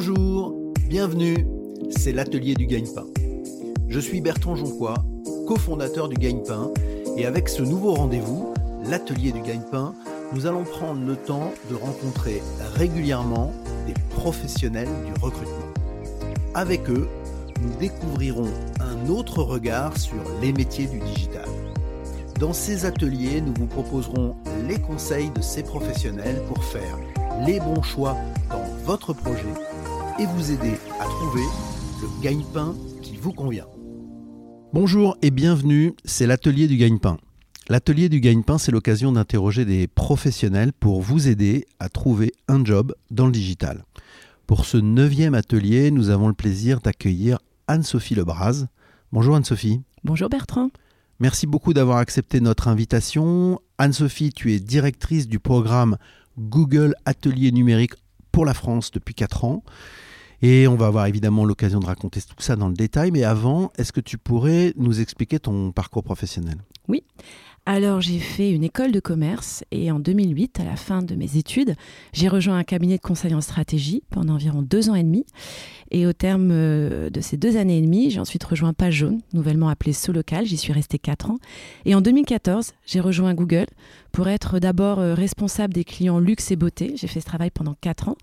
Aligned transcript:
Bonjour, 0.00 0.54
bienvenue, 0.86 1.44
c'est 1.90 2.12
l'atelier 2.12 2.54
du 2.54 2.66
gagne-pain. 2.66 3.06
Je 3.88 3.98
suis 3.98 4.20
Bertrand 4.20 4.54
Jonquois, 4.54 4.94
cofondateur 5.48 6.08
du 6.08 6.14
gagne-pain, 6.14 6.70
et 7.16 7.26
avec 7.26 7.48
ce 7.48 7.62
nouveau 7.62 7.94
rendez-vous, 7.94 8.54
l'atelier 8.84 9.32
du 9.32 9.40
gagne-pain, 9.40 9.94
nous 10.32 10.46
allons 10.46 10.62
prendre 10.62 11.04
le 11.04 11.16
temps 11.16 11.52
de 11.68 11.74
rencontrer 11.74 12.40
régulièrement 12.76 13.52
des 13.88 13.94
professionnels 14.10 14.86
du 15.04 15.20
recrutement. 15.20 15.72
Avec 16.54 16.88
eux, 16.88 17.08
nous 17.60 17.76
découvrirons 17.80 18.52
un 18.78 19.08
autre 19.08 19.42
regard 19.42 19.98
sur 19.98 20.22
les 20.40 20.52
métiers 20.52 20.86
du 20.86 21.00
digital. 21.00 21.48
Dans 22.38 22.52
ces 22.52 22.84
ateliers, 22.84 23.40
nous 23.40 23.54
vous 23.58 23.66
proposerons 23.66 24.36
les 24.68 24.78
conseils 24.78 25.30
de 25.30 25.42
ces 25.42 25.64
professionnels 25.64 26.40
pour 26.46 26.62
faire 26.62 26.96
les 27.44 27.58
bons 27.58 27.82
choix 27.82 28.16
dans 28.48 28.64
votre 28.84 29.12
projet 29.12 29.42
et 30.18 30.26
vous 30.26 30.50
aider 30.50 30.74
à 30.98 31.04
trouver 31.04 31.44
le 32.02 32.22
gagne-pain 32.22 32.74
qui 33.02 33.16
vous 33.16 33.32
convient. 33.32 33.66
Bonjour 34.72 35.16
et 35.22 35.30
bienvenue, 35.30 35.94
c'est 36.04 36.26
l'atelier 36.26 36.66
du 36.66 36.76
gagne-pain. 36.76 37.18
L'atelier 37.68 38.08
du 38.08 38.18
gagne-pain, 38.20 38.58
c'est 38.58 38.72
l'occasion 38.72 39.12
d'interroger 39.12 39.64
des 39.64 39.86
professionnels 39.86 40.72
pour 40.72 41.02
vous 41.02 41.28
aider 41.28 41.66
à 41.78 41.88
trouver 41.88 42.32
un 42.48 42.64
job 42.64 42.94
dans 43.10 43.26
le 43.26 43.32
digital. 43.32 43.84
Pour 44.48 44.64
ce 44.64 44.76
neuvième 44.76 45.34
atelier, 45.34 45.92
nous 45.92 46.10
avons 46.10 46.26
le 46.26 46.34
plaisir 46.34 46.80
d'accueillir 46.80 47.38
Anne-Sophie 47.68 48.16
Lebras. 48.16 48.64
Bonjour 49.12 49.36
Anne-Sophie. 49.36 49.82
Bonjour 50.02 50.28
Bertrand. 50.28 50.70
Merci 51.20 51.46
beaucoup 51.46 51.74
d'avoir 51.74 51.98
accepté 51.98 52.40
notre 52.40 52.66
invitation. 52.66 53.60
Anne-Sophie, 53.78 54.32
tu 54.32 54.52
es 54.52 54.58
directrice 54.58 55.28
du 55.28 55.38
programme 55.38 55.96
Google 56.38 56.94
Atelier 57.04 57.52
numérique 57.52 57.94
pour 58.32 58.44
la 58.44 58.54
France 58.54 58.90
depuis 58.90 59.14
4 59.14 59.44
ans. 59.44 59.62
Et 60.40 60.68
on 60.68 60.76
va 60.76 60.86
avoir 60.86 61.06
évidemment 61.06 61.44
l'occasion 61.44 61.80
de 61.80 61.86
raconter 61.86 62.20
tout 62.20 62.34
ça 62.38 62.56
dans 62.56 62.68
le 62.68 62.74
détail. 62.74 63.10
Mais 63.10 63.24
avant, 63.24 63.72
est-ce 63.76 63.92
que 63.92 64.00
tu 64.00 64.18
pourrais 64.18 64.72
nous 64.76 65.00
expliquer 65.00 65.40
ton 65.40 65.72
parcours 65.72 66.04
professionnel? 66.04 66.58
Oui. 66.86 67.04
Alors 67.66 68.00
j'ai 68.00 68.18
fait 68.18 68.50
une 68.50 68.64
école 68.64 68.92
de 68.92 69.00
commerce 69.00 69.62
et 69.70 69.90
en 69.90 70.00
2008, 70.00 70.60
à 70.60 70.64
la 70.64 70.76
fin 70.76 71.02
de 71.02 71.14
mes 71.14 71.36
études, 71.36 71.74
j'ai 72.14 72.28
rejoint 72.28 72.56
un 72.56 72.64
cabinet 72.64 72.96
de 72.96 73.02
conseil 73.02 73.34
en 73.34 73.42
stratégie 73.42 74.02
pendant 74.10 74.34
environ 74.34 74.62
deux 74.62 74.88
ans 74.88 74.94
et 74.94 75.02
demi. 75.02 75.26
Et 75.90 76.06
au 76.06 76.12
terme 76.12 76.48
euh, 76.50 77.10
de 77.10 77.20
ces 77.20 77.36
deux 77.36 77.56
années 77.56 77.78
et 77.78 77.82
demie, 77.82 78.10
j'ai 78.10 78.20
ensuite 78.20 78.44
rejoint 78.44 78.72
Page 78.72 78.94
Jaune, 78.94 79.20
nouvellement 79.32 79.68
appelé 79.68 79.92
Solocal. 79.92 80.46
J'y 80.46 80.56
suis 80.56 80.72
restée 80.72 80.98
quatre 80.98 81.30
ans. 81.30 81.38
Et 81.84 81.94
en 81.94 82.00
2014, 82.00 82.72
j'ai 82.86 83.00
rejoint 83.00 83.34
Google 83.34 83.66
pour 84.12 84.28
être 84.28 84.58
d'abord 84.58 84.98
euh, 84.98 85.14
responsable 85.14 85.74
des 85.74 85.84
clients 85.84 86.20
luxe 86.20 86.50
et 86.50 86.56
beauté. 86.56 86.94
J'ai 86.96 87.06
fait 87.06 87.20
ce 87.20 87.26
travail 87.26 87.50
pendant 87.50 87.74
quatre 87.80 88.08
ans. 88.08 88.16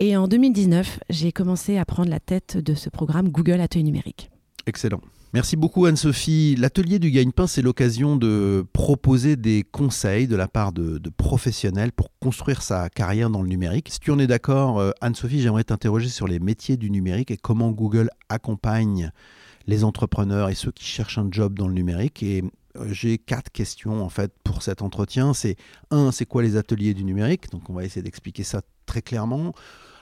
Et 0.00 0.16
en 0.16 0.28
2019, 0.28 1.00
j'ai 1.10 1.32
commencé 1.32 1.76
à 1.76 1.84
prendre 1.84 2.08
la 2.08 2.20
tête 2.20 2.56
de 2.56 2.74
ce 2.74 2.88
programme 2.88 3.28
Google 3.28 3.60
Atelier 3.60 3.84
numérique. 3.84 4.30
Excellent. 4.66 5.00
Merci 5.34 5.56
beaucoup 5.56 5.84
Anne-Sophie. 5.84 6.56
L'atelier 6.56 6.98
du 6.98 7.10
gagne-pain, 7.10 7.46
c'est 7.46 7.60
l'occasion 7.60 8.16
de 8.16 8.64
proposer 8.72 9.36
des 9.36 9.62
conseils 9.62 10.26
de 10.26 10.36
la 10.36 10.48
part 10.48 10.72
de, 10.72 10.98
professionnels 11.18 11.92
pour 11.92 12.10
construire 12.18 12.62
sa 12.62 12.88
carrière 12.88 13.28
dans 13.28 13.42
le 13.42 13.48
numérique. 13.48 13.90
Si 13.90 14.00
tu 14.00 14.10
en 14.10 14.18
es 14.18 14.26
d'accord, 14.26 14.78
euh, 14.78 14.92
Anne-Sophie, 15.02 15.42
j'aimerais 15.42 15.64
t'interroger 15.64 16.08
sur 16.08 16.26
les 16.26 16.38
métiers 16.38 16.78
du 16.78 16.90
numérique 16.90 17.30
et 17.30 17.36
comment 17.36 17.72
Google 17.72 18.08
accompagne 18.30 19.10
les 19.66 19.84
entrepreneurs 19.84 20.48
et 20.48 20.54
ceux 20.54 20.72
qui 20.72 20.86
cherchent 20.86 21.18
un 21.18 21.28
job 21.30 21.58
dans 21.58 21.68
le 21.68 21.74
numérique. 21.74 22.22
Et 22.22 22.42
euh, 22.76 22.88
j'ai 22.90 23.18
quatre 23.18 23.52
questions 23.52 24.02
en 24.02 24.08
fait 24.08 24.32
pour 24.44 24.62
cet 24.62 24.80
entretien. 24.80 25.34
C'est 25.34 25.56
un, 25.90 26.10
c'est 26.10 26.24
quoi 26.24 26.42
les 26.42 26.56
ateliers 26.56 26.94
du 26.94 27.04
numérique? 27.04 27.50
Donc 27.50 27.68
on 27.68 27.74
va 27.74 27.84
essayer 27.84 28.02
d'expliquer 28.02 28.44
ça 28.44 28.62
très 28.86 29.02
clairement 29.02 29.52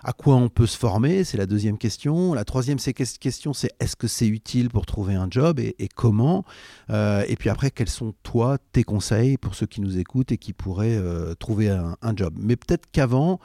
à 0.02 0.12
quoi 0.12 0.36
on 0.36 0.48
peut 0.48 0.66
se 0.66 0.77
former 0.77 1.25
C'est 1.25 1.36
la 1.36 1.47
deuxième 1.47 1.78
question. 1.78 2.34
La 2.34 2.45
troisième 2.45 2.79
question, 2.79 3.52
c'est 3.52 3.70
est-ce 3.80 3.96
que 3.96 4.07
c'est 4.07 4.27
utile 4.27 4.68
pour 4.68 4.86
trouver 4.86 5.14
un 5.14 5.29
job 5.30 5.58
et, 5.58 5.89
comment? 5.95 6.45
Euh, 6.90 7.24
Et 7.29 7.36
puis 7.36 7.51
après, 7.51 7.70
quels 7.70 7.89
sont 7.89 8.14
toi 8.23 8.58
tes 8.73 8.84
conseils 8.84 9.36
pour 9.36 9.55
ceux 9.55 9.67
qui 9.67 9.80
nous 9.80 9.98
écoutent 9.98 10.33
et 10.33 10.39
qui 10.39 10.52
pourraient 10.52 10.96
euh, 10.96 11.34
trouver 11.34 11.68
un, 11.68 12.17
job? 12.17 12.34
Mais 12.40 12.57
peut-être 12.57 12.86
qu'avant, 12.90 13.40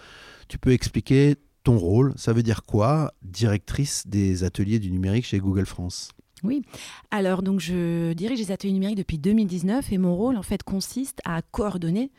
tu 0.47 0.57
peux 0.57 0.71
expliquer 0.71 1.35
ton 1.63 1.77
rôle. 1.77 2.13
Ça 2.15 2.33
veut 2.33 2.43
dire 2.43 2.63
quoi, 2.63 3.13
directrice 3.21 4.07
des 4.07 4.43
ateliers 4.43 4.79
du 4.79 4.91
numérique 4.91 5.25
chez 5.25 5.39
Google 5.39 5.65
France? 5.65 6.09
Oui, 6.43 6.63
alors 7.11 7.43
donc 7.43 7.59
je 7.59 8.13
dirige 8.13 8.39
les 8.39 8.51
ateliers 8.51 8.73
numériques 8.73 8.97
depuis 8.97 9.19
2019 9.19 9.91
et 9.91 9.97
mon 9.99 10.15
rôle 10.15 10.37
en 10.37 10.41
fait 10.41 10.63
consiste 10.63 11.19
à 11.23 11.43
coordonner 11.43 12.11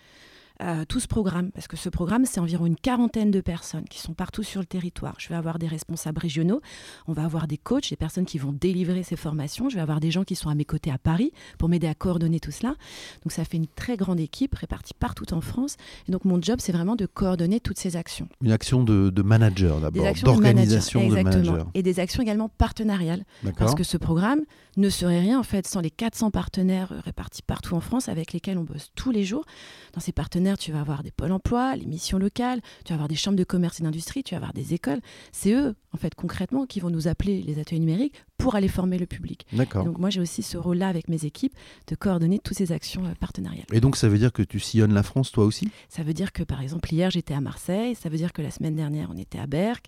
tout 0.88 1.00
ce 1.00 1.08
programme, 1.08 1.50
parce 1.52 1.66
que 1.66 1.76
ce 1.76 1.88
programme, 1.88 2.24
c'est 2.24 2.40
environ 2.40 2.66
une 2.66 2.76
quarantaine 2.76 3.30
de 3.30 3.40
personnes 3.40 3.84
qui 3.84 4.00
sont 4.00 4.14
partout 4.14 4.42
sur 4.42 4.60
le 4.60 4.66
territoire. 4.66 5.14
Je 5.18 5.28
vais 5.28 5.34
avoir 5.34 5.58
des 5.58 5.66
responsables 5.66 6.20
régionaux, 6.20 6.60
on 7.06 7.12
va 7.12 7.24
avoir 7.24 7.46
des 7.46 7.58
coachs, 7.58 7.90
des 7.90 7.96
personnes 7.96 8.24
qui 8.24 8.38
vont 8.38 8.52
délivrer 8.52 9.02
ces 9.02 9.16
formations, 9.16 9.68
je 9.68 9.76
vais 9.76 9.80
avoir 9.80 10.00
des 10.00 10.10
gens 10.10 10.24
qui 10.24 10.34
sont 10.34 10.48
à 10.48 10.54
mes 10.54 10.64
côtés 10.64 10.90
à 10.90 10.98
Paris 10.98 11.32
pour 11.58 11.68
m'aider 11.68 11.86
à 11.86 11.94
coordonner 11.94 12.40
tout 12.40 12.50
cela. 12.50 12.74
Donc 13.22 13.32
ça 13.32 13.44
fait 13.44 13.56
une 13.56 13.66
très 13.66 13.96
grande 13.96 14.20
équipe 14.20 14.54
répartie 14.54 14.94
partout 14.94 15.32
en 15.34 15.40
France. 15.40 15.76
Et 16.08 16.12
donc 16.12 16.24
mon 16.24 16.40
job, 16.40 16.58
c'est 16.60 16.72
vraiment 16.72 16.96
de 16.96 17.06
coordonner 17.06 17.60
toutes 17.60 17.78
ces 17.78 17.96
actions. 17.96 18.28
Une 18.42 18.52
action 18.52 18.82
de, 18.84 19.22
manager 19.22 19.80
d'abord, 19.80 20.04
d'organisation 20.22 21.08
de, 21.08 21.14
manager. 21.14 21.66
Et 21.74 21.82
des 21.82 22.00
actions 22.00 22.22
également 22.22 22.48
partenariales. 22.48 23.24
Parce 23.58 23.74
que 23.74 23.84
ce 23.84 23.96
programme 23.96 24.42
ne 24.76 24.88
serait 24.88 25.20
rien 25.20 25.38
en 25.38 25.42
fait 25.42 25.66
sans 25.66 25.80
les 25.80 25.90
400 25.90 26.30
partenaires 26.30 26.92
répartis 27.04 27.42
partout 27.42 27.74
en 27.74 27.80
France 27.80 28.08
avec 28.08 28.32
lesquels 28.32 28.58
on 28.58 28.64
bosse 28.64 28.90
tous 28.94 29.10
les 29.10 29.24
jours. 29.24 29.44
Dans 29.92 30.00
ces 30.00 30.12
partenaires, 30.12 30.51
tu 30.56 30.72
vas 30.72 30.80
avoir 30.80 31.02
des 31.02 31.10
pôles 31.10 31.32
emploi, 31.32 31.76
les 31.76 31.86
missions 31.86 32.18
locales, 32.18 32.60
tu 32.84 32.90
vas 32.90 32.94
avoir 32.94 33.08
des 33.08 33.16
chambres 33.16 33.36
de 33.36 33.44
commerce 33.44 33.80
et 33.80 33.82
d'industrie, 33.82 34.22
tu 34.22 34.34
vas 34.34 34.38
avoir 34.38 34.52
des 34.52 34.74
écoles. 34.74 35.00
C'est 35.32 35.52
eux, 35.52 35.74
en 35.92 35.96
fait, 35.96 36.14
concrètement, 36.14 36.66
qui 36.66 36.80
vont 36.80 36.90
nous 36.90 37.08
appeler 37.08 37.42
les 37.42 37.58
ateliers 37.58 37.80
numériques 37.80 38.14
pour 38.38 38.54
aller 38.54 38.68
former 38.68 38.98
le 38.98 39.06
public. 39.06 39.46
D'accord. 39.52 39.84
Donc 39.84 39.98
moi, 39.98 40.10
j'ai 40.10 40.20
aussi 40.20 40.42
ce 40.42 40.56
rôle-là 40.56 40.88
avec 40.88 41.08
mes 41.08 41.24
équipes 41.24 41.54
de 41.86 41.94
coordonner 41.94 42.38
toutes 42.38 42.56
ces 42.56 42.72
actions 42.72 43.04
euh, 43.04 43.14
partenariales. 43.18 43.66
Et 43.72 43.80
donc, 43.80 43.96
ça 43.96 44.08
veut 44.08 44.18
dire 44.18 44.32
que 44.32 44.42
tu 44.42 44.58
sillonnes 44.60 44.94
la 44.94 45.02
France, 45.02 45.32
toi 45.32 45.44
aussi? 45.44 45.70
Ça 45.88 46.02
veut 46.02 46.14
dire 46.14 46.32
que, 46.32 46.42
par 46.42 46.60
exemple, 46.60 46.92
hier, 46.92 47.10
j'étais 47.10 47.34
à 47.34 47.40
Marseille. 47.40 47.94
Ça 47.94 48.08
veut 48.08 48.16
dire 48.16 48.32
que 48.32 48.42
la 48.42 48.50
semaine 48.50 48.74
dernière, 48.74 49.10
on 49.12 49.16
était 49.16 49.38
à 49.38 49.46
Berck. 49.46 49.86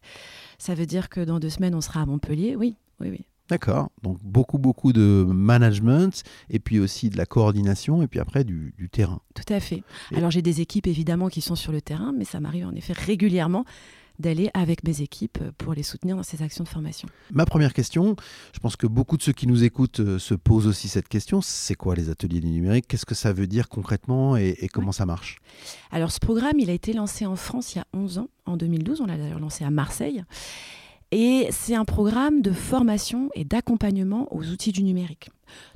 Ça 0.58 0.75
veut 0.75 0.86
dire 0.86 1.08
que 1.08 1.20
dans 1.20 1.41
deux 1.41 1.50
semaines, 1.50 1.75
on 1.75 1.81
sera 1.81 2.02
à 2.02 2.06
Montpellier. 2.06 2.56
Oui, 2.56 2.76
oui, 3.00 3.08
oui. 3.10 3.26
D'accord. 3.49 3.91
Donc 4.03 4.19
beaucoup, 4.22 4.59
beaucoup 4.59 4.93
de 4.93 5.27
management 5.28 6.22
et 6.49 6.59
puis 6.59 6.78
aussi 6.78 7.10
de 7.10 7.19
la 7.19 7.27
coordination 7.27 8.03
et 8.03 8.06
puis 8.06 8.21
après 8.21 8.44
du, 8.44 8.72
terrain. 8.91 9.21
Tout 9.34 9.53
à 9.53 9.60
fait. 9.60 9.82
Alors 10.15 10.31
j'ai 10.31 10.43
des 10.43 10.60
équipes 10.60 10.87
évidemment 10.87 11.28
qui 11.28 11.41
sont 11.41 11.56
sur 11.56 11.72
le 11.72 11.81
terrain, 11.81 12.12
mais 12.16 12.25
ça 12.25 12.41
m'arrive 12.41 12.66
en 12.66 12.72
effet 12.72 12.93
régulièrement 12.93 13.65
d'aller 14.21 14.49
avec 14.55 14.84
mes 14.84 15.03
équipes 15.03 15.38
pour 15.59 15.75
les 15.75 15.82
soutenir 15.82 16.16
dans 16.16 16.22
ces 16.22 16.41
actions 16.43 16.62
de 16.62 16.69
formation. 16.69 17.09
Ma 17.32 17.47
première 17.47 17.72
question, 17.72 18.15
je 18.53 18.60
pense 18.60 18.77
que 18.77 18.87
beaucoup 18.87 19.16
de 19.16 19.22
ceux 19.22 19.32
qui 19.32 19.49
nous 19.49 19.65
écoutent 19.65 19.99
euh, 19.99 20.21
se 20.21 20.34
posent 20.34 20.69
aussi 20.69 20.87
cette 20.87 21.09
question, 21.09 21.41
c'est 21.41 21.75
quoi 21.75 21.97
les 21.97 22.11
ateliers 22.11 22.38
du 22.38 22.49
numérique? 22.49 22.87
Qu'est-ce 22.87 23.06
que 23.06 23.16
ça 23.16 23.32
veut 23.32 23.49
dire 23.49 23.69
concrètement 23.69 24.37
et, 24.37 24.56
et 24.61 24.69
comment 24.69 24.93
ça 24.93 25.05
marche? 25.05 25.38
Alors 25.91 26.12
ce 26.12 26.21
programme, 26.21 26.61
il 26.61 26.71
a 26.71 26.75
été 26.75 26.93
lancé 26.93 27.26
en 27.26 27.34
France 27.34 27.75
il 27.75 27.78
y 27.78 27.81
a 27.81 27.87
11 27.93 28.19
ans, 28.19 28.28
en 28.47 28.56
2012, 28.56 29.00
on 29.00 29.06
l'a 29.06 29.16
d'ailleurs 29.16 29.41
lancé 29.41 29.65
à 29.65 29.71
Marseille. 29.71 30.22
Et 31.16 31.47
c'est 31.52 31.76
un 31.76 31.84
programme 31.84 32.42
de 32.42 32.50
formation 32.50 33.30
et 33.36 33.44
d'accompagnement 33.44 34.26
aux 34.34 34.48
outils 34.48 34.72
du 34.72 34.82
numérique. 34.82 35.30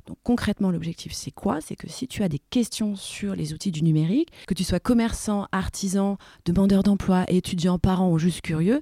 Donc 0.05 0.17
concrètement, 0.21 0.69
l'objectif, 0.69 1.13
c'est 1.13 1.31
quoi? 1.31 1.61
C'est 1.61 1.77
que 1.77 1.89
si 1.89 2.09
tu 2.09 2.23
as 2.23 2.27
des 2.27 2.39
questions 2.49 2.97
sur 2.97 3.37
les 3.37 3.53
outils 3.53 3.71
du 3.71 3.81
numérique, 3.81 4.33
que 4.47 4.53
tu 4.53 4.65
sois 4.65 4.81
commerçant, 4.81 5.47
artisan, 5.53 6.17
demandeur 6.43 6.83
d'emploi, 6.83 7.23
étudiant, 7.29 7.79
parent 7.79 8.11
ou 8.11 8.19
juste 8.19 8.41
curieux, 8.41 8.81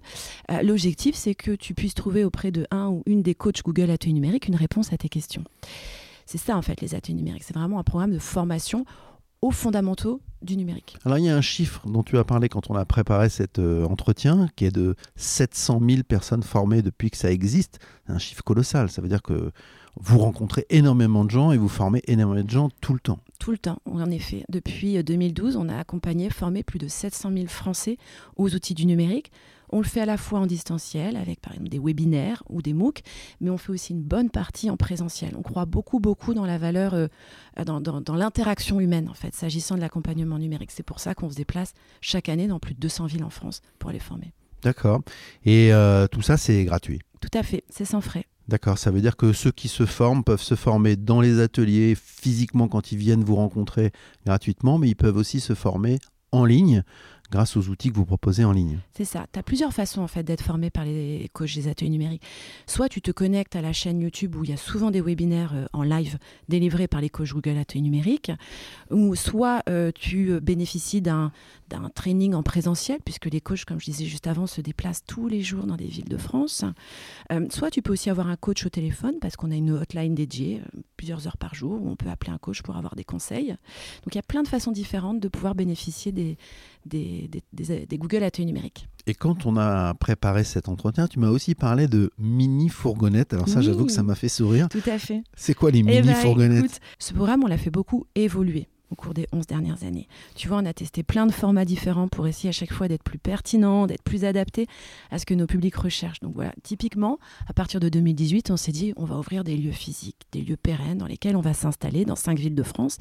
euh, 0.49 0.63
l'objectif, 0.63 1.13
c'est 1.13 1.35
que 1.35 1.51
tu 1.51 1.75
puisses 1.75 1.93
trouver 1.93 2.23
auprès 2.23 2.49
de 2.49 2.65
un 2.71 2.87
ou 2.87 3.03
une 3.05 3.21
des 3.21 3.35
coachs 3.35 3.61
Google 3.61 3.91
Atelier 3.91 4.13
numérique 4.13 4.47
une 4.47 4.55
réponse 4.55 4.91
à 4.91 4.97
tes 4.97 5.09
questions. 5.09 5.43
C'est 6.25 6.39
ça, 6.39 6.57
en 6.57 6.63
fait, 6.63 6.81
les 6.81 6.95
ateliers 6.95 7.17
numériques. 7.17 7.43
C'est 7.43 7.55
vraiment 7.55 7.77
un 7.77 7.83
programme 7.83 8.13
de 8.13 8.19
formation 8.19 8.83
aux 9.43 9.51
fondamentaux 9.51 10.21
du. 10.41 10.57
Alors 11.05 11.17
il 11.17 11.25
y 11.25 11.29
a 11.29 11.35
un 11.35 11.41
chiffre 11.41 11.87
dont 11.87 12.03
tu 12.03 12.17
as 12.17 12.23
parlé 12.23 12.49
quand 12.49 12.69
on 12.69 12.75
a 12.75 12.85
préparé 12.85 13.29
cet 13.29 13.59
euh, 13.59 13.85
entretien, 13.85 14.49
qui 14.55 14.65
est 14.65 14.71
de 14.71 14.95
700 15.15 15.81
000 15.87 16.03
personnes 16.03 16.43
formées 16.43 16.81
depuis 16.81 17.09
que 17.09 17.17
ça 17.17 17.31
existe. 17.31 17.79
Un 18.07 18.19
chiffre 18.19 18.43
colossal. 18.43 18.89
Ça 18.89 19.01
veut 19.01 19.09
dire 19.09 19.21
que 19.21 19.51
vous 20.01 20.19
rencontrez 20.19 20.65
énormément 20.69 21.25
de 21.25 21.31
gens 21.31 21.51
et 21.51 21.57
vous 21.57 21.69
formez 21.69 22.01
énormément 22.07 22.43
de 22.43 22.49
gens 22.49 22.69
tout 22.81 22.93
le 22.93 22.99
temps. 22.99 23.19
Tout 23.39 23.51
le 23.51 23.57
temps, 23.57 23.79
en 23.85 24.09
effet. 24.09 24.43
Depuis 24.49 25.01
2012, 25.03 25.55
euh, 25.55 25.59
on 25.59 25.69
a 25.69 25.77
accompagné, 25.77 26.29
formé 26.29 26.63
plus 26.63 26.79
de 26.79 26.87
700 26.87 27.31
000 27.33 27.47
Français 27.47 27.97
aux 28.35 28.53
outils 28.53 28.73
du 28.73 28.85
numérique. 28.85 29.31
On 29.69 29.79
le 29.79 29.83
fait 29.83 29.99
à 29.99 30.05
la 30.05 30.17
fois 30.17 30.39
en 30.39 30.45
distanciel, 30.45 31.17
avec 31.17 31.41
par 31.41 31.53
exemple 31.53 31.69
des 31.69 31.79
webinaires 31.79 32.41
ou 32.49 32.61
des 32.61 32.73
MOOC, 32.73 33.01
mais 33.41 33.49
on 33.49 33.57
fait 33.57 33.71
aussi 33.71 33.91
une 33.91 34.01
bonne 34.01 34.29
partie 34.29 34.69
en 34.69 34.77
présentiel. 34.77 35.33
On 35.37 35.41
croit 35.41 35.65
beaucoup, 35.65 35.99
beaucoup 35.99 36.33
dans 36.33 36.45
la 36.45 36.57
valeur, 36.57 36.93
euh, 36.93 37.07
dans, 37.65 37.81
dans 37.81 38.15
l'interaction 38.15 38.79
humaine, 38.79 39.09
en 39.09 39.13
fait, 39.13 39.35
s'agissant 39.35 39.75
de 39.75 39.81
l'accompagnement 39.81 40.39
numérique. 40.39 40.71
C'est 40.71 40.83
pour 40.83 40.99
ça 40.99 41.13
qu'on 41.13 41.29
se 41.29 41.35
déplace 41.35 41.73
chaque 41.99 42.29
année 42.29 42.47
dans 42.47 42.59
plus 42.59 42.75
de 42.75 42.79
200 42.79 43.07
villes 43.07 43.25
en 43.25 43.29
France 43.29 43.61
pour 43.77 43.91
les 43.91 43.99
former. 43.99 44.33
D'accord. 44.63 45.01
Et 45.45 45.73
euh, 45.73 46.07
tout 46.07 46.21
ça, 46.21 46.37
c'est 46.37 46.63
gratuit 46.63 46.99
Tout 47.21 47.29
à 47.37 47.43
fait, 47.43 47.63
c'est 47.69 47.85
sans 47.85 48.01
frais. 48.01 48.25
D'accord, 48.47 48.77
ça 48.77 48.91
veut 48.91 49.01
dire 49.01 49.17
que 49.17 49.33
ceux 49.33 49.51
qui 49.51 49.67
se 49.67 49.85
forment 49.85 50.23
peuvent 50.23 50.41
se 50.41 50.55
former 50.55 50.95
dans 50.95 51.19
les 51.19 51.41
ateliers 51.41 51.95
physiquement 51.95 52.69
quand 52.69 52.93
ils 52.93 52.97
viennent 52.97 53.23
vous 53.23 53.35
rencontrer 53.35 53.91
gratuitement, 54.25 54.77
mais 54.77 54.87
ils 54.87 54.95
peuvent 54.95 55.17
aussi 55.17 55.41
se 55.41 55.53
former 55.53 55.99
en 56.31 56.45
ligne 56.45 56.83
grâce 57.31 57.57
aux 57.57 57.67
outils 57.67 57.89
que 57.89 57.95
vous 57.95 58.05
proposez 58.05 58.45
en 58.45 58.51
ligne. 58.51 58.79
C'est 58.95 59.05
ça. 59.05 59.25
Tu 59.31 59.39
as 59.39 59.43
plusieurs 59.43 59.73
façons 59.73 60.01
en 60.01 60.07
fait 60.07 60.23
d'être 60.23 60.43
formé 60.43 60.69
par 60.69 60.85
les 60.85 61.29
coachs 61.33 61.55
des 61.55 61.67
ateliers 61.67 61.89
numériques. 61.89 62.23
Soit 62.67 62.89
tu 62.89 63.01
te 63.01 63.11
connectes 63.11 63.55
à 63.55 63.61
la 63.61 63.73
chaîne 63.73 63.99
YouTube 63.99 64.35
où 64.35 64.43
il 64.43 64.49
y 64.49 64.53
a 64.53 64.57
souvent 64.57 64.91
des 64.91 65.01
webinaires 65.01 65.53
euh, 65.53 65.65
en 65.73 65.83
live 65.83 66.17
délivrés 66.47 66.87
par 66.87 67.01
les 67.01 67.09
coachs 67.09 67.33
Google 67.33 67.57
Ateliers 67.57 67.81
numériques, 67.81 68.31
ou 68.91 69.15
soit 69.15 69.61
euh, 69.67 69.91
tu 69.93 70.39
bénéficies 70.39 71.01
d'un 71.01 71.31
training 71.93 72.33
en 72.33 72.43
présentiel 72.43 72.99
puisque 73.03 73.25
les 73.25 73.41
coachs, 73.41 73.65
comme 73.65 73.79
je 73.79 73.85
disais 73.85 74.05
juste 74.05 74.27
avant, 74.27 74.47
se 74.47 74.61
déplacent 74.61 75.03
tous 75.05 75.27
les 75.27 75.41
jours 75.41 75.65
dans 75.65 75.75
des 75.75 75.85
villes 75.85 76.09
de 76.09 76.17
France. 76.17 76.63
Euh, 77.31 77.45
soit 77.49 77.71
tu 77.71 77.81
peux 77.81 77.93
aussi 77.93 78.09
avoir 78.09 78.27
un 78.27 78.35
coach 78.35 78.65
au 78.65 78.69
téléphone 78.69 79.15
parce 79.19 79.35
qu'on 79.35 79.51
a 79.51 79.55
une 79.55 79.71
hotline 79.71 80.15
dédiée 80.15 80.61
plusieurs 80.95 81.27
heures 81.27 81.37
par 81.37 81.55
jour 81.55 81.81
où 81.81 81.89
on 81.89 81.95
peut 81.95 82.09
appeler 82.09 82.31
un 82.31 82.37
coach 82.37 82.61
pour 82.61 82.77
avoir 82.77 82.95
des 82.95 83.03
conseils. 83.03 83.49
Donc 84.03 84.13
il 84.13 84.15
y 84.15 84.19
a 84.19 84.23
plein 84.23 84.43
de 84.43 84.47
façons 84.47 84.71
différentes 84.71 85.19
de 85.19 85.27
pouvoir 85.27 85.55
bénéficier 85.55 86.11
des, 86.11 86.37
des, 86.85 87.29
des, 87.53 87.97
Google 87.97 88.23
Ateliers 88.23 88.45
numériques. 88.45 88.87
Et 89.05 89.13
quand 89.13 89.45
on 89.45 89.57
a 89.57 89.93
préparé 89.93 90.43
cet 90.43 90.67
entretien, 90.69 91.07
tu 91.07 91.19
m'as 91.19 91.29
aussi 91.29 91.55
parlé 91.55 91.87
de 91.87 92.11
mini 92.17 92.69
fourgonnettes. 92.69 93.33
Alors 93.33 93.47
ça, 93.47 93.61
j'avoue 93.61 93.85
que 93.85 93.91
ça 93.91 94.03
m'a 94.03 94.15
fait 94.15 94.29
sourire. 94.29 94.67
Tout 94.69 94.81
à 94.85 94.99
fait. 94.99 95.23
C'est 95.35 95.53
quoi 95.53 95.71
les 95.71 95.79
eh 95.79 95.83
mini 95.83 96.01
ben, 96.01 96.15
fourgonnettes 96.15 96.79
Ce 96.99 97.13
programme, 97.13 97.43
on 97.43 97.47
l'a 97.47 97.57
fait 97.57 97.69
beaucoup 97.69 98.05
évoluer 98.15 98.67
au 98.91 98.95
cours 98.95 99.13
des 99.13 99.27
11 99.31 99.45
dernières 99.47 99.83
années. 99.83 100.07
Tu 100.35 100.47
vois, 100.47 100.57
on 100.57 100.65
a 100.65 100.73
testé 100.73 101.03
plein 101.03 101.25
de 101.25 101.31
formats 101.31 101.65
différents 101.65 102.07
pour 102.07 102.27
essayer 102.27 102.49
à 102.49 102.53
chaque 102.53 102.71
fois 102.71 102.87
d'être 102.87 103.03
plus 103.03 103.19
pertinent, 103.19 103.87
d'être 103.87 104.03
plus 104.03 104.25
adapté 104.25 104.67
à 105.11 105.19
ce 105.19 105.25
que 105.25 105.33
nos 105.33 105.47
publics 105.47 105.75
recherchent. 105.75 106.19
Donc 106.19 106.33
voilà, 106.33 106.53
typiquement, 106.63 107.19
à 107.47 107.53
partir 107.53 107.79
de 107.79 107.89
2018, 107.89 108.51
on 108.51 108.57
s'est 108.57 108.71
dit, 108.71 108.93
on 108.95 109.05
va 109.05 109.17
ouvrir 109.17 109.43
des 109.43 109.57
lieux 109.57 109.71
physiques, 109.71 110.27
des 110.31 110.41
lieux 110.41 110.57
pérennes 110.57 110.97
dans 110.97 111.07
lesquels 111.07 111.35
on 111.35 111.41
va 111.41 111.53
s'installer 111.53 112.05
dans 112.05 112.15
cinq 112.15 112.39
villes 112.39 112.55
de 112.55 112.63
France 112.63 112.97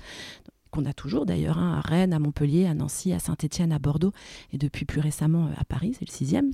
qu'on 0.70 0.84
a 0.84 0.92
toujours 0.92 1.26
d'ailleurs, 1.26 1.58
hein, 1.58 1.80
à 1.82 1.88
Rennes, 1.88 2.12
à 2.12 2.18
Montpellier, 2.18 2.66
à 2.66 2.74
Nancy, 2.74 3.12
à 3.12 3.18
Saint-Étienne, 3.18 3.72
à 3.72 3.78
Bordeaux, 3.78 4.12
et 4.52 4.58
depuis 4.58 4.84
plus 4.84 5.00
récemment 5.00 5.46
euh, 5.46 5.60
à 5.60 5.64
Paris, 5.64 5.94
c'est 5.98 6.06
le 6.06 6.12
sixième. 6.12 6.50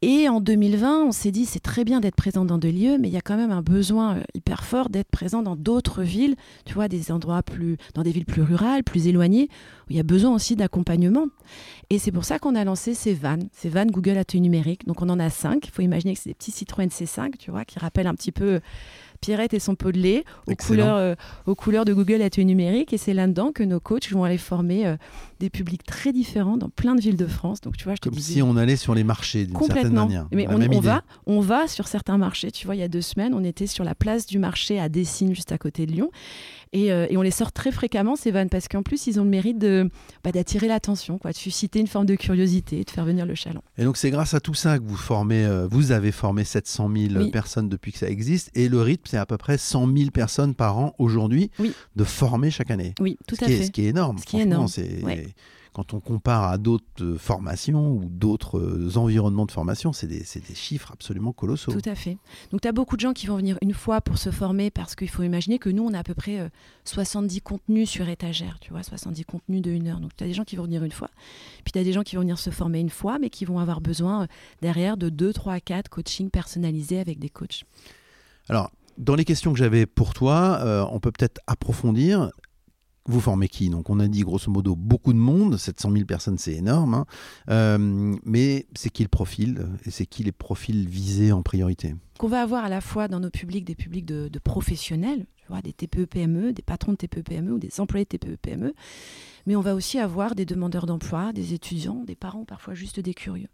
Et 0.00 0.28
en 0.28 0.40
2020, 0.40 1.06
on 1.06 1.12
s'est 1.12 1.32
dit, 1.32 1.44
c'est 1.44 1.58
très 1.58 1.84
bien 1.84 1.98
d'être 1.98 2.14
présent 2.14 2.44
dans 2.44 2.58
des 2.58 2.70
lieux, 2.70 2.98
mais 2.98 3.08
il 3.08 3.14
y 3.14 3.16
a 3.16 3.20
quand 3.20 3.36
même 3.36 3.50
un 3.50 3.62
besoin 3.62 4.18
euh, 4.18 4.22
hyper 4.32 4.64
fort 4.64 4.90
d'être 4.90 5.10
présent 5.10 5.42
dans 5.42 5.56
d'autres 5.56 6.04
villes, 6.04 6.36
tu 6.64 6.74
vois, 6.74 6.86
des 6.86 7.10
endroits 7.10 7.42
plus, 7.42 7.78
dans 7.94 8.02
des 8.02 8.12
villes 8.12 8.24
plus 8.24 8.42
rurales, 8.42 8.84
plus 8.84 9.08
éloignées, 9.08 9.48
il 9.90 9.96
y 9.96 10.00
a 10.00 10.04
besoin 10.04 10.34
aussi 10.34 10.56
d'accompagnement. 10.56 11.26
Et 11.90 11.98
c'est 11.98 12.12
pour 12.12 12.24
ça 12.24 12.38
qu'on 12.38 12.54
a 12.54 12.64
lancé 12.64 12.94
ces 12.94 13.14
vannes, 13.14 13.48
ces 13.52 13.68
vannes 13.68 13.90
Google 13.90 14.18
Atelier 14.18 14.40
numérique. 14.40 14.86
Donc 14.86 15.02
on 15.02 15.08
en 15.08 15.18
a 15.18 15.30
cinq. 15.30 15.66
Il 15.66 15.70
faut 15.70 15.82
imaginer 15.82 16.14
que 16.14 16.20
c'est 16.20 16.30
des 16.30 16.34
petits 16.34 16.50
Citroën 16.50 16.88
C5, 16.88 17.36
tu 17.38 17.50
vois, 17.50 17.64
qui 17.64 17.78
rappellent 17.78 18.06
un 18.06 18.14
petit 18.14 18.32
peu 18.32 18.60
Pierrette 19.20 19.52
et 19.54 19.58
son 19.58 19.74
pot 19.74 19.90
de 19.90 19.98
lait 19.98 20.24
aux 20.46 20.54
couleurs, 20.54 20.96
euh, 20.96 21.14
aux 21.46 21.54
couleurs 21.54 21.84
de 21.84 21.92
Google 21.92 22.22
Atelier 22.22 22.44
numérique. 22.44 22.92
Et 22.92 22.98
c'est 22.98 23.14
là-dedans 23.14 23.52
que 23.52 23.62
nos 23.62 23.80
coachs 23.80 24.10
vont 24.12 24.24
aller 24.24 24.38
former 24.38 24.86
euh, 24.86 24.96
des 25.40 25.50
publics 25.50 25.82
très 25.84 26.12
différents 26.12 26.56
dans 26.56 26.68
plein 26.68 26.94
de 26.94 27.00
villes 27.00 27.16
de 27.16 27.26
France. 27.26 27.60
Donc 27.60 27.76
tu 27.76 27.84
vois, 27.84 27.94
je 27.94 28.00
Comme 28.00 28.18
si 28.18 28.42
on 28.42 28.56
allait 28.56 28.76
sur 28.76 28.94
les 28.94 29.04
marchés 29.04 29.46
d'une 29.46 29.58
certaine 29.58 29.92
manière. 29.92 30.28
Mais 30.30 30.46
on, 30.48 30.80
va, 30.80 31.02
on 31.26 31.40
va 31.40 31.66
sur 31.66 31.88
certains 31.88 32.18
marchés. 32.18 32.50
Tu 32.50 32.66
vois, 32.66 32.76
il 32.76 32.80
y 32.80 32.84
a 32.84 32.88
deux 32.88 33.00
semaines, 33.00 33.34
on 33.34 33.42
était 33.42 33.66
sur 33.66 33.82
la 33.82 33.94
place 33.94 34.26
du 34.26 34.38
marché 34.38 34.78
à 34.78 34.88
Dessines, 34.88 35.34
juste 35.34 35.52
à 35.52 35.58
côté 35.58 35.86
de 35.86 35.92
Lyon. 35.92 36.10
Euh, 36.76 37.06
et, 37.08 37.16
on 37.16 37.22
les 37.22 37.30
sort 37.30 37.52
très 37.52 37.72
fréquemment, 37.72 38.16
ces 38.16 38.30
vannes, 38.30 38.48
parce 38.48 38.68
qu'en 38.68 38.82
plus, 38.82 39.06
ils 39.06 39.18
ont 39.20 39.24
le 39.24 39.30
mérite 39.30 39.58
de, 39.58 39.77
bah, 40.24 40.32
d'attirer 40.32 40.68
l'attention, 40.68 41.18
quoi, 41.18 41.32
de 41.32 41.36
susciter 41.36 41.80
une 41.80 41.86
forme 41.86 42.06
de 42.06 42.14
curiosité, 42.14 42.84
de 42.84 42.90
faire 42.90 43.04
venir 43.04 43.26
le 43.26 43.34
chaland. 43.34 43.62
Et 43.76 43.84
donc, 43.84 43.96
c'est 43.96 44.10
grâce 44.10 44.34
à 44.34 44.40
tout 44.40 44.54
ça 44.54 44.78
que 44.78 44.84
vous 44.84 44.96
formez, 44.96 45.44
euh, 45.44 45.66
vous 45.70 45.92
avez 45.92 46.12
formé 46.12 46.44
700 46.44 46.90
000 47.10 47.30
personnes 47.30 47.68
depuis 47.68 47.92
que 47.92 47.98
ça 47.98 48.08
existe. 48.08 48.50
Et 48.54 48.68
le 48.68 48.80
rythme, 48.80 49.04
c'est 49.06 49.16
à 49.16 49.26
peu 49.26 49.36
près 49.36 49.58
100 49.58 49.86
000 49.96 50.10
personnes 50.10 50.54
par 50.54 50.78
an 50.78 50.94
aujourd'hui 50.98 51.50
de 51.96 52.04
former 52.04 52.50
chaque 52.50 52.70
année. 52.70 52.94
Oui, 53.00 53.18
tout 53.26 53.36
à 53.40 53.46
fait. 53.46 53.64
ce 53.64 53.70
qui 53.70 53.82
est 53.82 53.88
énorme. 53.88 54.18
Ce 54.18 54.24
qui 54.24 54.38
est 54.38 54.42
énorme. 54.42 54.68
C'est 54.68 55.02
quand 55.78 55.94
on 55.94 56.00
compare 56.00 56.42
à 56.42 56.58
d'autres 56.58 56.84
euh, 57.02 57.16
formations 57.16 57.92
ou 57.92 58.06
d'autres 58.06 58.58
euh, 58.58 58.96
environnements 58.96 59.46
de 59.46 59.52
formation, 59.52 59.92
c'est 59.92 60.08
des, 60.08 60.18
des, 60.18 60.54
chiffres 60.56 60.90
absolument 60.92 61.32
colossaux. 61.32 61.70
Tout 61.70 61.88
à 61.88 61.94
fait. 61.94 62.18
Donc 62.50 62.62
tu 62.62 62.66
as 62.66 62.72
beaucoup 62.72 62.96
de 62.96 63.00
gens 63.00 63.12
qui 63.12 63.28
vont 63.28 63.36
venir 63.36 63.56
une 63.62 63.72
fois 63.72 64.00
pour 64.00 64.18
se 64.18 64.32
former 64.32 64.72
parce 64.72 64.96
qu'il 64.96 65.08
faut 65.08 65.22
imaginer 65.22 65.60
que 65.60 65.68
nous, 65.68 65.84
on 65.84 65.94
a 65.94 66.00
à 66.00 66.02
peu 66.02 66.14
près 66.14 66.50
70 66.84 67.36
euh, 67.36 67.40
contenus 67.44 67.88
sur 67.88 68.08
étagère, 68.08 68.58
tu 68.60 68.72
vois, 68.72 68.82
70 68.82 69.24
contenus 69.24 69.62
de 69.62 69.70
une 69.70 69.86
heure. 69.86 70.00
Donc 70.00 70.16
tu 70.16 70.24
as 70.24 70.26
des 70.26 70.34
gens 70.34 70.42
qui 70.42 70.56
vont 70.56 70.64
venir 70.64 70.82
une 70.82 70.90
fois, 70.90 71.10
puis 71.62 71.70
tu 71.70 71.78
as 71.78 71.84
des 71.84 71.92
gens 71.92 72.02
qui 72.02 72.16
vont 72.16 72.22
venir 72.22 72.40
se 72.40 72.50
former 72.50 72.80
une 72.80 72.90
fois, 72.90 73.20
mais 73.20 73.30
qui 73.30 73.44
vont 73.44 73.60
avoir 73.60 73.80
besoin 73.80 74.26
derrière 74.60 74.96
de 74.96 75.10
2, 75.10 75.32
3, 75.32 75.60
4 75.60 75.88
coachings 75.88 76.30
personnalisés 76.30 76.98
avec 76.98 77.20
des 77.20 77.28
coachs. 77.28 77.62
Alors, 78.48 78.72
dans 78.96 79.14
les 79.14 79.24
questions 79.24 79.52
que 79.52 79.58
j'avais 79.60 79.86
pour 79.86 80.12
toi, 80.12 80.88
on 80.90 80.98
peut 80.98 81.12
peut-être 81.12 81.40
approfondir. 81.46 82.32
Vous 83.08 83.20
formez 83.20 83.48
qui? 83.48 83.70
Donc 83.70 83.88
on 83.88 84.00
a 84.00 84.06
dit 84.06 84.20
grosso 84.20 84.50
modo 84.50 84.76
beaucoup 84.76 85.14
de 85.14 85.18
monde, 85.18 85.56
700 85.56 85.92
000 85.92 86.04
personnes 86.04 86.36
c'est 86.36 86.52
énorme, 86.52 86.92
hein. 86.94 87.06
euh, 87.48 88.14
mais 88.24 88.66
c'est 88.74 88.90
qui 88.90 89.02
le 89.02 89.08
profil? 89.08 89.66
Et 89.86 89.90
c'est 89.90 90.04
qui 90.04 90.22
les 90.22 90.32
profils 90.32 90.86
visés 90.86 91.32
en 91.32 91.42
priorité? 91.42 91.94
Qu'on 92.18 92.28
va 92.28 92.42
avoir 92.42 92.64
à 92.64 92.68
la 92.68 92.80
fois 92.80 93.06
dans 93.06 93.20
nos 93.20 93.30
publics 93.30 93.64
des 93.64 93.76
publics 93.76 94.04
de, 94.04 94.28
professionnels, 94.40 95.26
des 95.62 95.72
TPE-PME, 95.72 96.52
des 96.52 96.62
patrons 96.62 96.92
de 96.92 96.96
TPE-PME 96.96 97.52
ou 97.52 97.58
des 97.58 97.80
employés 97.80 98.04
de 98.04 98.16
TPE-PME, 98.16 98.74
mais 99.46 99.56
on 99.56 99.60
va 99.62 99.74
aussi 99.74 99.98
avoir 99.98 100.34
des 100.34 100.44
demandeurs 100.44 100.84
d'emploi, 100.84 101.32
des 101.32 101.54
étudiants, 101.54 102.04
des 102.04 102.14
parents, 102.14 102.44
parfois 102.44 102.74
juste 102.74 103.00
des 103.00 103.14
curieux. 103.14 103.48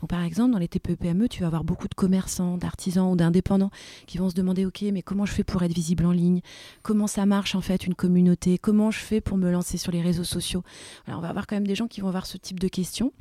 Donc, 0.00 0.08
par 0.08 0.22
exemple, 0.22 0.52
dans 0.52 0.58
les 0.58 0.68
TPE-PME, 0.68 1.28
tu 1.28 1.40
vas 1.40 1.48
avoir 1.48 1.64
beaucoup 1.64 1.86
de 1.86 1.94
commerçants, 1.94 2.56
d'artisans 2.56 3.12
ou 3.12 3.16
d'indépendants 3.16 3.70
qui 4.06 4.16
vont 4.16 4.30
se 4.30 4.34
demander, 4.34 4.64
OK, 4.64 4.82
mais 4.90 5.02
comment 5.02 5.26
je 5.26 5.32
fais 5.32 5.44
pour 5.44 5.62
être 5.62 5.74
visible 5.74 6.06
en 6.06 6.12
ligne? 6.12 6.40
Comment 6.82 7.06
ça 7.06 7.26
marche 7.26 7.54
en 7.54 7.60
fait 7.60 7.86
une 7.86 7.94
communauté? 7.94 8.56
Comment 8.56 8.90
je 8.90 9.00
fais 9.00 9.20
pour 9.20 9.36
me 9.36 9.50
lancer 9.50 9.76
sur 9.76 9.92
les 9.92 10.00
réseaux 10.00 10.24
sociaux? 10.24 10.62
On 11.08 11.20
va 11.20 11.28
avoir 11.28 11.46
quand 11.46 11.56
même 11.56 11.66
des 11.66 11.74
gens 11.74 11.88
qui 11.88 12.00
vont 12.00 12.08
avoir 12.08 12.26
ce 12.26 12.38
type 12.38 12.58
de 12.58 12.68
questions. 12.68 13.12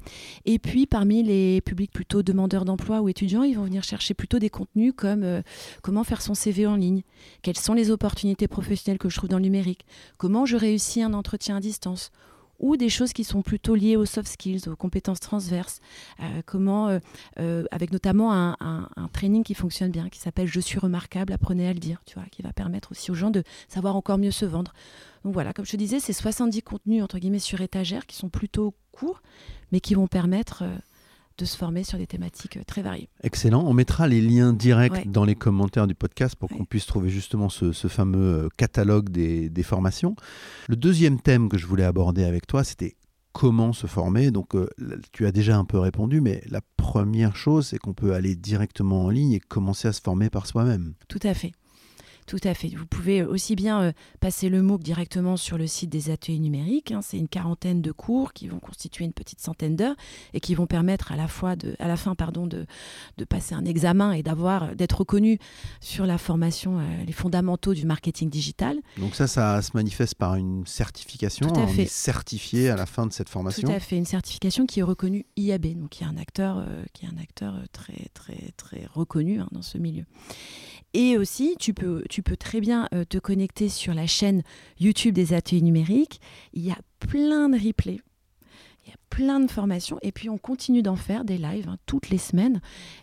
Et 0.46 0.60
puis, 0.60 0.86
parmi 0.86 1.24
les 1.24 1.62
publics 1.62 1.92
plutôt 1.92 2.24
demandeurs 2.24 2.64
d'emploi 2.64 3.02
ou 3.02 3.10
étudiants, 3.10 3.44
ils 3.44 3.56
vont 3.56 3.66
venir 3.66 3.84
chercher 3.84 4.14
plutôt 4.14 4.40
des 4.40 4.50
contenus 4.50 4.83
comme 4.92 5.24
euh, 5.24 5.42
comment 5.82 6.04
faire 6.04 6.22
son 6.22 6.34
CV 6.34 6.68
en 6.68 6.76
ligne, 6.76 7.04
quelles 7.42 7.58
sont 7.58 7.74
les 7.74 7.92
opportunités 7.92 8.48
professionnelles 8.48 8.98
que 8.98 9.08
je 9.08 9.16
trouve 9.16 9.30
dans 9.30 9.38
le 9.38 9.44
numérique, 9.44 9.86
comment 10.18 10.46
je 10.46 10.58
réussis 10.58 11.02
un 11.02 11.14
entretien 11.14 11.58
à 11.58 11.60
distance 11.62 12.12
ou 12.60 12.78
des 12.78 12.90
choses 12.90 13.14
qui 13.14 13.24
sont 13.24 13.42
plutôt 13.42 13.76
liées 13.76 13.98
aux 13.98 14.06
soft 14.06 14.28
skills, 14.28 14.70
aux 14.70 14.76
compétences 14.76 15.20
transverses. 15.20 15.80
Euh, 16.22 16.42
comment, 16.46 16.98
euh, 17.40 17.64
avec 17.72 17.92
notamment 17.92 18.34
un, 18.34 18.88
training 19.12 19.44
qui 19.44 19.54
fonctionne 19.54 19.92
bien, 19.92 20.10
qui 20.10 20.20
s'appelle 20.20 20.48
Je 20.48 20.60
suis 20.60 20.80
remarquable, 20.80 21.34
apprenez 21.34 21.68
à 21.68 21.74
le 21.74 21.80
dire, 21.80 22.02
tu 22.06 22.16
vois, 22.16 22.28
qui 22.32 22.42
va 22.42 22.54
permettre 22.54 22.92
aussi 22.92 23.12
aux 23.12 23.16
gens 23.16 23.32
de 23.32 23.44
savoir 23.68 23.96
encore 23.96 24.18
mieux 24.18 24.32
se 24.32 24.46
vendre. 24.46 24.74
Donc 25.24 25.34
voilà, 25.34 25.54
comme 25.54 25.66
je 25.66 25.72
te 25.72 25.78
disais, 25.78 26.00
c'est 26.00 26.14
70 26.14 26.62
contenus 26.62 27.04
entre 27.04 27.20
guillemets 27.20 27.40
sur 27.40 27.60
étagère 27.62 28.06
qui 28.06 28.16
sont 28.16 28.30
plutôt 28.30 28.74
courts, 28.92 29.22
mais 29.72 29.82
qui 29.82 29.94
vont 29.94 30.08
permettre 30.08 30.64
de 31.38 31.46
se 31.46 31.58
former 31.58 31.84
sur 31.84 31.98
des 31.98 32.08
thématiques 32.08 32.58
euh, 32.58 32.64
très 32.66 32.82
variées. 32.82 33.10
Excellent. 33.24 33.64
On 33.66 33.74
mettra 33.74 34.08
les 34.08 34.22
liens 34.22 34.54
directs 34.54 35.10
dans 35.10 35.26
les 35.26 35.36
commentaires 35.36 35.88
du 35.88 35.96
podcast 35.96 36.36
pour 36.36 36.50
qu'on 36.50 36.66
puisse 36.66 36.86
trouver 36.86 37.10
justement 37.10 37.50
ce, 37.50 37.72
fameux 37.88 38.46
euh, 38.46 38.50
catalogue 38.58 39.10
des, 39.10 39.64
formations. 39.64 40.16
Le 40.68 40.76
deuxième 40.76 41.20
thème 41.20 41.48
que 41.48 41.58
je 41.58 41.66
voulais 41.66 41.86
aborder 41.86 42.26
avec 42.26 42.48
toi, 42.48 42.64
c'était 42.64 42.98
comment 43.32 43.74
se 43.74 43.88
former. 43.88 44.30
Donc, 44.30 44.56
euh, 44.56 44.68
tu 45.12 45.26
as 45.26 45.32
déjà 45.32 45.58
un 45.58 45.66
peu 45.66 45.80
répondu, 45.80 46.22
mais 46.22 46.44
la 46.50 46.62
première 46.78 47.36
chose, 47.36 47.68
c'est 47.68 47.78
qu'on 47.78 47.94
peut 47.94 48.14
aller 48.14 48.36
directement 48.36 49.06
en 49.06 49.10
ligne 49.10 49.32
et 49.32 49.40
commencer 49.40 49.88
à 49.88 49.94
se 49.94 50.02
former 50.02 50.30
par 50.30 50.48
soi-même. 50.48 50.94
Tout 51.08 51.20
à 51.24 51.34
fait. 51.34 51.54
Tout 52.26 52.40
à 52.44 52.54
fait. 52.54 52.70
Vous 52.70 52.86
pouvez 52.86 53.24
aussi 53.24 53.56
bien 53.56 53.82
euh, 53.82 53.92
passer 54.20 54.50
le 54.50 54.62
MOOC 54.62 54.82
directement 54.82 55.38
sur 55.38 55.58
le 55.58 55.68
site 55.68 55.90
des 55.90 56.10
ateliers 56.10 56.40
numériques. 56.40 56.92
Hein. 56.92 57.02
C'est 57.02 57.18
une 57.18 57.28
quarantaine 57.28 57.82
de 57.82 57.92
cours 57.92 58.34
qui 58.34 58.48
vont 58.48 58.60
constituer 58.60 59.06
une 59.06 59.14
petite 59.14 59.40
centaine 59.40 59.76
d'heures 59.76 59.96
et 60.34 60.40
qui 60.40 60.56
vont 60.56 60.68
permettre 60.68 61.12
à 61.12 61.16
la 61.16 61.28
fois 61.28 61.56
de, 61.56 61.76
à 61.80 61.88
la 61.88 61.98
fin 61.98 62.16
pardon, 62.16 62.48
de, 62.48 62.66
de 63.18 63.26
passer 63.26 63.56
un 63.56 63.66
examen 63.66 64.14
et 64.14 64.24
d'avoir 64.24 64.76
d'être 64.76 65.00
reconnu 65.00 65.40
sur 65.82 66.06
la 66.06 66.18
formation, 66.18 66.80
euh, 66.80 67.04
les 67.06 67.14
fondamentaux 67.14 67.74
du 67.74 67.86
marketing 67.86 68.30
digital. 68.30 68.78
Donc 68.98 69.16
ça, 69.16 69.28
ça 69.28 69.62
se 69.62 69.72
manifeste 69.74 70.16
par 70.16 70.36
une 70.36 70.66
certification. 70.66 71.48
Tout 71.48 71.60
à 71.60 71.68
fait. 71.68 71.82
On 71.82 71.84
est 71.84 71.90
certifié 71.90 72.70
à 72.70 72.76
la 72.76 72.86
fin 72.86 73.06
de 73.06 73.14
cette 73.14 73.30
formation. 73.30 73.68
Tout 73.68 73.74
à 73.74 73.80
fait. 73.80 73.98
Une 73.98 74.06
certification 74.06 74.66
qui 74.66 74.80
est 74.80 74.84
reconnue 74.84 75.26
IAB, 75.36 75.80
donc 75.80 75.90
qui 75.90 76.04
est 76.04 76.08
un 76.08 76.18
acteur, 76.18 76.58
euh, 76.58 76.84
qui 76.94 77.06
est 77.06 77.10
un 77.10 77.22
acteur 77.22 77.56
très 77.72 78.10
très 78.14 78.52
très 78.58 78.88
reconnu 78.94 79.40
hein, 79.40 79.48
dans 79.52 79.62
ce 79.62 79.78
milieu. 79.78 80.06
Et 80.94 81.18
aussi, 81.18 81.56
tu 81.60 81.74
peux, 81.74 82.04
très 82.40 82.62
bien 82.62 82.88
euh, 82.94 83.04
te 83.04 83.18
connecter 83.18 83.68
sur 83.70 83.94
la 83.94 84.06
chaîne 84.08 84.44
YouTube 84.80 85.16
des 85.16 85.34
ateliers 85.34 85.62
numériques. 85.62 86.22
Il 86.54 86.64
y 86.64 86.72
a 86.72 86.78
plein 87.00 87.50
de 87.50 87.58
replays 87.58 88.02
plein 89.14 89.40
de 89.40 89.50
formations 89.50 90.00
et 90.02 90.12
puis 90.12 90.28
on 90.28 90.40
continue 90.40 90.82
d'en 90.82 90.96
faire 90.96 91.24
des 91.24 91.38
lives 91.38 91.70
hein, 91.70 91.78
toutes 91.86 92.10
les 92.10 92.18
semaines. 92.18 92.62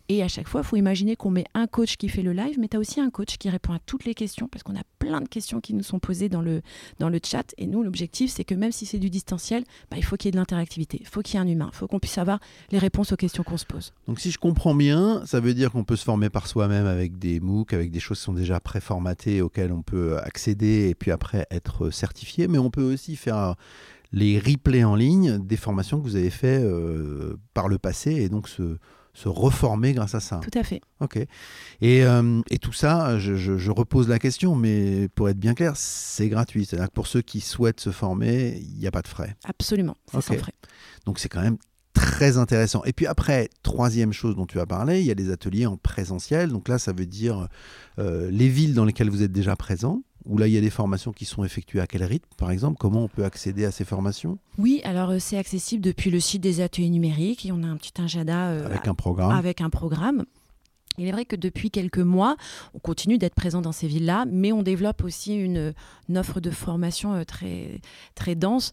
Et 0.08 0.24
à 0.24 0.28
chaque 0.28 0.48
fois, 0.48 0.62
il 0.62 0.66
faut 0.66 0.74
imaginer 0.74 1.14
qu'on 1.14 1.30
met 1.30 1.44
un 1.54 1.68
coach 1.68 1.96
qui 1.96 2.08
fait 2.08 2.22
le 2.22 2.32
live, 2.32 2.58
mais 2.58 2.66
tu 2.66 2.76
as 2.76 2.80
aussi 2.80 3.00
un 3.00 3.10
coach 3.10 3.38
qui 3.38 3.48
répond 3.48 3.74
à 3.74 3.78
toutes 3.78 4.04
les 4.04 4.14
questions 4.14 4.48
parce 4.48 4.64
qu'on 4.64 4.74
a 4.74 4.82
plein 4.98 5.20
de 5.20 5.28
questions 5.28 5.60
qui 5.60 5.72
nous 5.72 5.84
sont 5.84 6.00
posées 6.00 6.28
dans 6.28 6.42
le, 6.42 6.62
dans 6.98 7.10
le 7.10 7.20
chat. 7.24 7.54
Et 7.58 7.68
nous, 7.68 7.84
l'objectif, 7.84 8.32
c'est 8.32 8.42
que 8.42 8.56
même 8.56 8.72
si 8.72 8.86
c'est 8.86 8.98
du 8.98 9.08
distanciel, 9.08 9.62
bah, 9.88 9.98
il 9.98 10.04
faut 10.04 10.16
qu'il 10.16 10.26
y 10.26 10.30
ait 10.30 10.32
de 10.32 10.36
l'interactivité, 10.36 10.98
il 11.00 11.06
faut 11.06 11.22
qu'il 11.22 11.34
y 11.34 11.36
ait 11.36 11.46
un 11.46 11.48
humain, 11.48 11.70
il 11.72 11.76
faut 11.76 11.86
qu'on 11.86 12.00
puisse 12.00 12.18
avoir 12.18 12.40
les 12.72 12.78
réponses 12.78 13.12
aux 13.12 13.16
questions 13.16 13.44
qu'on 13.44 13.56
se 13.56 13.66
pose. 13.66 13.92
Donc 14.08 14.18
si 14.18 14.32
je 14.32 14.38
comprends 14.38 14.74
bien, 14.74 15.24
ça 15.26 15.38
veut 15.38 15.54
dire 15.54 15.70
qu'on 15.70 15.84
peut 15.84 15.94
se 15.94 16.04
former 16.04 16.28
par 16.28 16.48
soi-même 16.48 16.86
avec 16.86 17.20
des 17.20 17.38
MOOC, 17.38 17.72
avec 17.72 17.92
des 17.92 18.00
choses 18.00 18.18
qui 18.18 18.24
sont 18.24 18.32
déjà 18.32 18.58
préformatées 18.58 19.42
auxquelles 19.42 19.70
on 19.70 19.82
peut 19.82 20.18
accéder 20.18 20.88
et 20.88 20.96
puis 20.96 21.12
après 21.12 21.46
être 21.52 21.90
certifié, 21.90 22.48
mais 22.48 22.58
on 22.58 22.70
peut 22.70 22.82
aussi 22.82 23.14
faire 23.14 23.54
les 24.12 24.38
replays 24.38 24.84
en 24.84 24.96
ligne 24.96 25.38
des 25.38 25.56
formations 25.56 25.98
que 26.00 26.04
vous 26.04 26.16
avez 26.16 26.30
fait 26.30 26.64
par 27.54 27.68
le 27.68 27.78
passé 27.78 28.12
et 28.12 28.28
donc 28.28 28.48
se, 28.48 28.78
se 29.12 29.28
reformer 29.28 29.92
grâce 29.92 30.14
à 30.14 30.20
ça. 30.20 30.40
Tout 30.42 30.58
à 30.58 30.62
fait. 30.62 30.80
Ok. 31.00 31.16
Et, 31.80 32.04
euh, 32.04 32.40
et 32.50 32.58
tout 32.58 32.72
ça, 32.72 33.18
je, 33.18 33.34
je, 33.34 33.70
repose 33.70 34.08
la 34.08 34.18
question, 34.18 34.54
mais 34.54 35.08
pour 35.14 35.28
être 35.28 35.38
bien 35.38 35.54
clair, 35.54 35.72
c'est 35.76 36.28
gratuit. 36.28 36.64
C'est-à-dire 36.64 36.88
que 36.88 36.94
pour 36.94 37.06
ceux 37.06 37.22
qui 37.22 37.40
souhaitent 37.40 37.80
se 37.80 37.90
former, 37.90 38.58
il 38.60 38.78
n'y 38.78 38.86
a 38.86 38.90
pas 38.90 39.02
de 39.02 39.08
frais. 39.08 39.36
Absolument, 39.44 39.96
c'est 40.10 40.20
sans 40.20 40.34
frais. 40.38 40.54
Donc 41.06 41.18
c'est 41.18 41.28
quand 41.28 41.42
même 41.42 41.58
très 41.92 42.38
intéressant. 42.38 42.82
Et 42.84 42.92
puis 42.92 43.06
après, 43.06 43.50
troisième 43.62 44.12
chose 44.12 44.36
dont 44.36 44.46
tu 44.46 44.60
as 44.60 44.66
parlé, 44.66 45.00
il 45.00 45.06
y 45.06 45.10
a 45.10 45.14
des 45.14 45.30
ateliers 45.30 45.66
en 45.66 45.76
présentiel. 45.76 46.50
Donc 46.50 46.68
là, 46.68 46.78
ça 46.78 46.92
veut 46.92 47.06
dire 47.06 47.48
euh, 47.98 48.30
les 48.30 48.48
villes 48.48 48.74
dans 48.74 48.84
lesquelles 48.84 49.10
vous 49.10 49.22
êtes 49.22 49.32
déjà 49.32 49.56
présent 49.56 50.02
où 50.24 50.38
là 50.38 50.46
il 50.46 50.52
y 50.52 50.58
a 50.58 50.60
des 50.60 50.70
formations 50.70 51.12
qui 51.12 51.24
sont 51.24 51.44
effectuées 51.44 51.80
à 51.80 51.86
quel 51.86 52.04
rythme, 52.04 52.28
par 52.36 52.50
exemple? 52.50 52.76
Comment 52.78 53.04
on 53.04 53.08
peut 53.08 53.24
accéder 53.24 53.64
à 53.64 53.70
ces 53.70 53.84
formations? 53.84 54.38
Oui, 54.58 54.80
alors 54.84 55.10
euh, 55.10 55.18
c'est 55.18 55.38
accessible 55.38 55.82
depuis 55.82 56.10
le 56.10 56.20
site 56.20 56.42
des 56.42 56.60
ateliers 56.60 56.90
numériques 56.90 57.46
et 57.46 57.52
on 57.52 57.62
a 57.62 57.66
un 57.66 57.76
petit 57.76 58.00
agenda 58.00 58.48
euh, 58.48 58.66
avec 58.66 58.88
un 58.88 58.94
programme. 58.94 59.32
Avec 59.32 59.60
un 59.60 59.70
programme. 59.70 60.24
Il 60.98 61.06
est 61.06 61.12
vrai 61.12 61.24
que 61.24 61.36
depuis 61.36 61.70
quelques 61.70 61.98
mois, 61.98 62.36
on 62.74 62.78
continue 62.78 63.16
d'être 63.16 63.34
présent 63.34 63.62
dans 63.62 63.72
ces 63.72 63.86
villes-là, 63.86 64.26
mais 64.30 64.52
on 64.52 64.62
développe 64.62 65.02
aussi 65.02 65.34
une, 65.34 65.72
une 66.08 66.18
offre 66.18 66.40
de 66.40 66.50
formation 66.50 67.14
euh, 67.14 67.24
très, 67.24 67.80
très 68.14 68.34
dense 68.34 68.72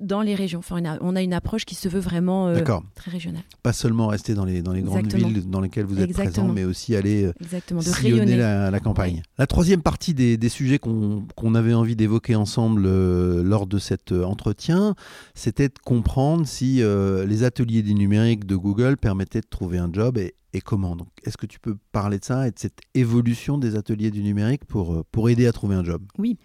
dans 0.00 0.22
les 0.22 0.34
régions. 0.34 0.58
Enfin, 0.60 0.82
on, 1.00 1.16
a, 1.16 1.22
une 1.22 1.32
approche 1.32 1.64
qui 1.64 1.74
se 1.74 1.88
veut 1.88 2.00
vraiment 2.00 2.48
euh, 2.48 2.60
très 2.94 3.10
régionale. 3.10 3.42
Pas 3.62 3.72
seulement 3.72 4.06
rester 4.08 4.34
dans 4.34 4.44
les, 4.44 4.62
dans 4.62 4.72
les 4.72 4.82
grandes 4.82 5.12
villes 5.12 5.48
dans 5.48 5.60
lesquelles 5.60 5.86
vous 5.86 6.00
êtes 6.00 6.12
présent, 6.12 6.48
mais 6.48 6.64
aussi 6.64 6.96
aller 6.96 7.24
euh, 7.24 7.32
Exactement. 7.40 7.80
De 7.80 7.86
sillonner 7.86 8.36
la, 8.36 8.70
la, 8.70 8.80
campagne. 8.80 9.22
La 9.38 9.46
troisième 9.46 9.82
partie 9.82 10.14
des, 10.14 10.36
des 10.36 10.48
sujets 10.48 10.78
qu'on 10.78 11.54
avait 11.54 11.74
envie 11.74 11.96
d'évoquer 11.96 12.34
ensemble 12.34 12.84
euh, 12.86 13.42
lors 13.42 13.66
de 13.66 13.78
cet 13.78 14.12
entretien, 14.12 14.94
c'était 15.34 15.68
de 15.68 15.78
comprendre 15.84 16.46
si 16.46 16.82
les 16.82 17.44
ateliers 17.44 17.82
du 17.82 17.94
numérique 17.94 18.46
de 18.46 18.56
Google 18.56 18.96
permettaient 18.96 19.40
de 19.40 19.48
trouver 19.48 19.78
un 19.78 19.90
job 19.92 20.18
et, 20.18 20.34
et 20.52 20.60
comment. 20.60 20.96
Est-ce 21.24 21.36
que 21.36 21.46
tu 21.46 21.58
peux 21.60 21.76
parler 21.92 22.18
de 22.18 22.24
ça 22.24 22.46
et 22.48 22.50
de 22.50 22.58
cette 22.58 22.80
évolution 22.94 23.58
des 23.58 23.76
ateliers 23.76 24.10
du 24.10 24.22
numérique 24.22 24.64
pour, 24.64 25.04
pour 25.06 25.28
aider 25.28 25.46
à 25.46 25.52
trouver 25.52 25.76
un 25.76 25.84
job? 25.84 26.02
Oui. 26.18 26.38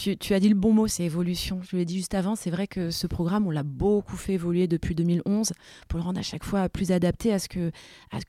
Tu, 0.00 0.32
as 0.32 0.40
dit 0.40 0.48
le 0.48 0.54
bon 0.54 0.72
mot, 0.72 0.86
c'est 0.86 1.04
évolution. 1.04 1.60
Je 1.62 1.76
l'ai 1.76 1.84
dit 1.84 1.96
juste 1.98 2.14
avant, 2.14 2.34
c'est 2.34 2.48
vrai 2.48 2.66
que 2.66 2.90
ce 2.90 3.06
programme, 3.06 3.46
on 3.46 3.50
l'a 3.50 3.62
beaucoup 3.62 4.16
fait 4.16 4.32
évoluer 4.32 4.66
depuis 4.66 4.94
2011 4.94 5.52
pour 5.88 5.98
le 5.98 6.04
rendre 6.04 6.18
à 6.18 6.22
chaque 6.22 6.42
fois 6.42 6.70
plus 6.70 6.90
adapté 6.90 7.34
à 7.34 7.38
ce 7.38 7.48
que, 7.50 7.70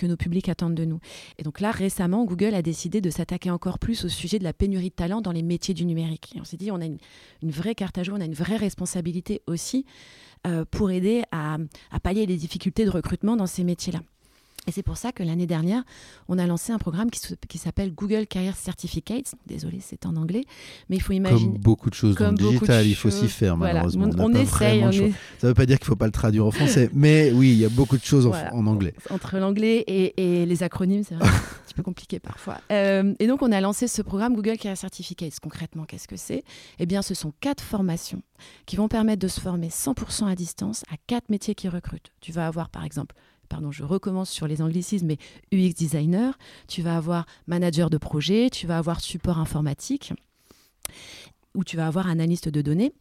nos 0.05 0.17
publics 0.17 0.49
attendent 0.49 0.75
de 0.75 0.83
nous. 0.83 0.99
Et 1.37 1.43
donc 1.43 1.61
là, 1.61 1.71
récemment, 1.71 2.25
Google 2.25 2.55
a 2.55 2.61
décidé 2.61 2.99
de 2.99 3.09
s'attaquer 3.09 3.51
encore 3.51 3.79
plus 3.79 4.03
au 4.03 4.09
sujet 4.09 4.37
de 4.37 4.43
la 4.43 4.51
pénurie 4.51 4.89
de 4.89 4.95
talent 4.95 5.21
dans 5.21 5.31
les 5.31 5.43
métiers 5.43 5.73
du 5.73 5.85
numérique. 5.85 6.33
Et 6.35 6.41
on 6.41 6.43
s'est 6.43 6.57
dit, 6.57 6.71
on 6.71 6.81
a 6.81 6.85
une, 6.85 6.97
vraie 7.41 7.73
carte 7.73 7.97
à 7.97 8.03
jouer, 8.03 8.15
on 8.17 8.21
a 8.21 8.25
une 8.25 8.33
vraie 8.33 8.57
responsabilité 8.57 9.41
aussi 9.47 9.85
euh, 10.47 10.65
pour 10.69 10.91
aider 10.91 11.23
à, 11.31 11.57
à 11.89 12.01
pallier 12.01 12.25
les 12.25 12.35
difficultés 12.35 12.83
de 12.83 12.89
recrutement 12.89 13.37
dans 13.37 13.47
ces 13.47 13.63
métiers-là. 13.63 14.01
Et 14.67 14.71
c'est 14.71 14.83
pour 14.83 14.97
ça 14.97 15.11
que 15.11 15.23
l'année 15.23 15.47
dernière, 15.47 15.83
on 16.27 16.37
a 16.37 16.45
lancé 16.45 16.71
un 16.71 16.77
programme 16.77 17.09
qui, 17.09 17.57
s'appelle 17.57 17.93
Google 17.93 18.27
Career 18.27 18.55
Certificates. 18.55 19.33
Désolé, 19.47 19.79
c'est 19.81 20.05
en 20.05 20.15
anglais, 20.15 20.43
mais 20.89 20.97
il 20.97 21.01
faut 21.01 21.13
imaginer. 21.13 21.53
Comme 21.53 21.57
beaucoup 21.57 21.89
de 21.89 21.95
choses 21.95 22.15
dans 22.15 22.29
le 22.29 22.37
digital, 22.37 22.85
il 22.85 22.95
faut 22.95 23.09
s'y 23.09 23.27
faire 23.27 23.57
malheureusement. 23.57 24.09
On, 24.19 24.33
essaye. 24.33 24.81
Ça 25.39 25.47
ne 25.47 25.47
veut 25.47 25.53
pas 25.55 25.65
dire 25.65 25.79
qu'il 25.79 25.85
ne 25.85 25.89
faut 25.89 25.95
pas 25.95 26.05
le 26.05 26.11
traduire 26.11 26.45
en 26.45 26.51
français, 26.51 26.91
mais 26.93 27.31
oui, 27.31 27.53
il 27.53 27.57
y 27.57 27.65
a 27.65 27.69
beaucoup 27.69 27.97
de 27.97 28.03
choses 28.03 28.27
en, 28.27 28.67
anglais. 28.67 28.93
Entre 29.09 29.37
l'anglais 29.37 29.83
et, 29.87 30.45
les 30.45 30.63
acronymes, 30.63 31.03
c'est 31.03 31.15
un 31.15 31.19
petit 31.19 31.73
peu 31.73 31.83
compliqué 31.83 32.19
parfois. 32.19 32.57
Euh, 32.71 33.13
et 33.19 33.27
donc, 33.27 33.41
on 33.41 33.51
a 33.51 33.59
lancé 33.59 33.87
ce 33.87 34.01
programme 34.01 34.33
Google 34.33 34.57
Career 34.57 34.77
Certificates. 34.77 35.39
Concrètement, 35.41 35.83
qu'est-ce 35.83 36.07
que 36.07 36.15
c'est? 36.15 36.43
Eh 36.79 36.85
bien, 36.85 37.01
ce 37.01 37.13
sont 37.13 37.33
quatre 37.41 37.61
formations 37.61 38.21
qui 38.65 38.75
vont 38.75 38.87
permettre 38.87 39.21
de 39.21 39.27
se 39.27 39.41
former 39.41 39.67
100% 39.67 40.31
à 40.31 40.35
distance 40.35 40.83
à 40.89 40.95
quatre 41.07 41.29
métiers 41.29 41.53
qui 41.53 41.67
recrutent. 41.67 42.11
Tu 42.21 42.31
vas 42.31 42.47
avoir, 42.47 42.69
par 42.69 42.85
exemple, 42.85 43.15
pardon, 43.51 43.71
je 43.71 43.83
recommence 43.83 44.29
sur 44.29 44.47
les 44.47 44.61
anglicismes, 44.61 45.07
mais 45.07 45.17
UX 45.51 45.73
designer, 45.73 46.37
tu 46.67 46.81
vas 46.81 46.95
avoir 46.95 47.25
manager 47.47 47.89
de 47.89 47.97
projet, 47.97 48.49
tu 48.49 48.65
vas 48.65 48.77
avoir 48.77 49.01
support 49.01 49.39
informatique, 49.39 50.13
ou 51.53 51.65
tu 51.65 51.75
vas 51.75 51.87
avoir 51.87 52.07
analyste 52.07 52.47
de 52.47 52.61
données. 52.61 52.93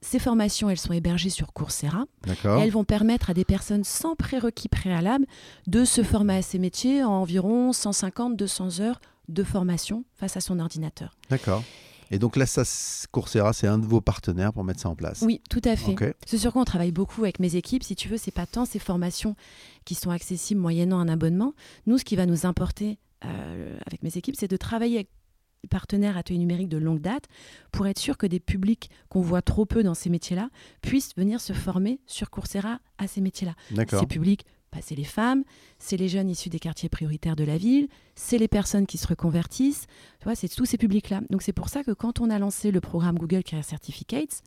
Ces 0.00 0.18
formations, 0.18 0.70
elles 0.70 0.78
sont 0.78 0.94
hébergées 0.94 1.30
sur 1.30 1.52
Coursera. 1.52 2.06
Elles 2.44 2.72
vont 2.72 2.84
permettre 2.84 3.30
à 3.30 3.34
des 3.34 3.44
personnes 3.44 3.84
sans 3.84 4.16
prérequis 4.16 4.68
préalable 4.68 5.26
de 5.66 5.84
se 5.84 6.02
former 6.02 6.38
à 6.38 6.42
ces 6.42 6.58
métiers 6.58 7.04
en 7.04 7.12
environ 7.12 7.70
150-200 7.70 8.80
heures 8.80 9.00
de 9.28 9.44
formation 9.44 10.04
face 10.14 10.36
à 10.36 10.40
son 10.40 10.58
ordinateur. 10.58 11.16
D'accord. 11.30 11.62
Et 12.12 12.18
donc 12.18 12.36
là, 12.36 12.44
ça, 12.44 12.62
Coursera, 13.10 13.54
c'est 13.54 13.66
un 13.66 13.78
de 13.78 13.86
vos 13.86 14.02
partenaires 14.02 14.52
pour 14.52 14.64
mettre 14.64 14.80
ça 14.80 14.90
en 14.90 14.94
place. 14.94 15.22
Oui, 15.22 15.40
tout 15.48 15.62
à 15.64 15.76
fait. 15.76 15.96
C'est 16.26 16.36
sur 16.36 16.52
quoi 16.52 16.60
on 16.60 16.66
travaille 16.66 16.92
beaucoup 16.92 17.22
avec 17.22 17.40
mes 17.40 17.56
équipes. 17.56 17.82
Si 17.82 17.96
tu 17.96 18.08
veux, 18.08 18.18
c'est 18.18 18.30
pas 18.30 18.44
tant 18.44 18.66
ces 18.66 18.78
formations 18.78 19.34
qui 19.86 19.94
sont 19.94 20.10
accessibles 20.10 20.60
moyennant 20.60 21.00
un 21.00 21.08
abonnement. 21.08 21.54
Nous, 21.86 21.96
ce 21.96 22.04
qui 22.04 22.14
va 22.14 22.26
nous 22.26 22.44
importer 22.44 22.98
euh, 23.24 23.78
avec 23.86 24.02
mes 24.02 24.14
équipes, 24.18 24.36
c'est 24.38 24.46
de 24.46 24.58
travailler 24.58 24.96
avec 24.96 25.08
des 25.62 25.68
partenaires 25.68 26.18
ateliers 26.18 26.38
numériques 26.38 26.68
de 26.68 26.76
longue 26.76 27.00
date 27.00 27.28
pour 27.70 27.86
être 27.86 27.98
sûr 27.98 28.18
que 28.18 28.26
des 28.26 28.40
publics 28.40 28.90
qu'on 29.08 29.22
voit 29.22 29.42
trop 29.42 29.64
peu 29.64 29.82
dans 29.82 29.94
ces 29.94 30.10
métiers-là 30.10 30.50
puissent 30.82 31.16
venir 31.16 31.40
se 31.40 31.54
former 31.54 31.98
sur 32.06 32.28
Coursera 32.28 32.80
à 32.98 33.06
ces 33.06 33.22
métiers-là. 33.22 33.54
Ces 33.88 34.06
publics 34.06 34.44
bah, 34.72 34.78
c'est 34.80 34.94
les 34.94 35.04
femmes, 35.04 35.44
c'est 35.78 35.96
les 35.96 36.08
jeunes 36.08 36.30
issus 36.30 36.48
des 36.48 36.58
quartiers 36.58 36.88
prioritaires 36.88 37.36
de 37.36 37.44
la 37.44 37.58
ville, 37.58 37.88
c'est 38.14 38.38
les 38.38 38.48
personnes 38.48 38.86
qui 38.86 38.98
se 38.98 39.06
reconvertissent, 39.06 39.86
tu 40.18 40.24
vois, 40.24 40.34
c'est 40.34 40.48
tous 40.48 40.64
ces 40.64 40.78
publics-là. 40.78 41.20
Donc 41.30 41.42
c'est 41.42 41.52
pour 41.52 41.68
ça 41.68 41.84
que 41.84 41.92
quand 41.92 42.20
on 42.20 42.30
a 42.30 42.38
lancé 42.38 42.70
le 42.70 42.80
programme 42.80 43.18
Google 43.18 43.42
Career 43.42 43.64
Certificates, 43.64 44.42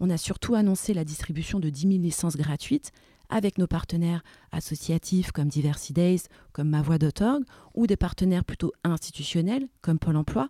on 0.00 0.10
a 0.10 0.16
surtout 0.16 0.54
annoncé 0.54 0.94
la 0.94 1.04
distribution 1.04 1.60
de 1.60 1.70
10 1.70 1.82
000 1.82 1.92
licences 2.02 2.36
gratuites 2.36 2.90
avec 3.28 3.58
nos 3.58 3.66
partenaires 3.66 4.24
associatifs 4.50 5.30
comme 5.30 5.48
Diversity 5.48 5.92
Days, 5.92 6.22
comme 6.52 6.68
mavoix.org, 6.68 7.44
ou 7.74 7.86
des 7.86 7.96
partenaires 7.96 8.44
plutôt 8.44 8.72
institutionnels 8.82 9.68
comme 9.82 9.98
Pôle 9.98 10.16
Emploi, 10.16 10.48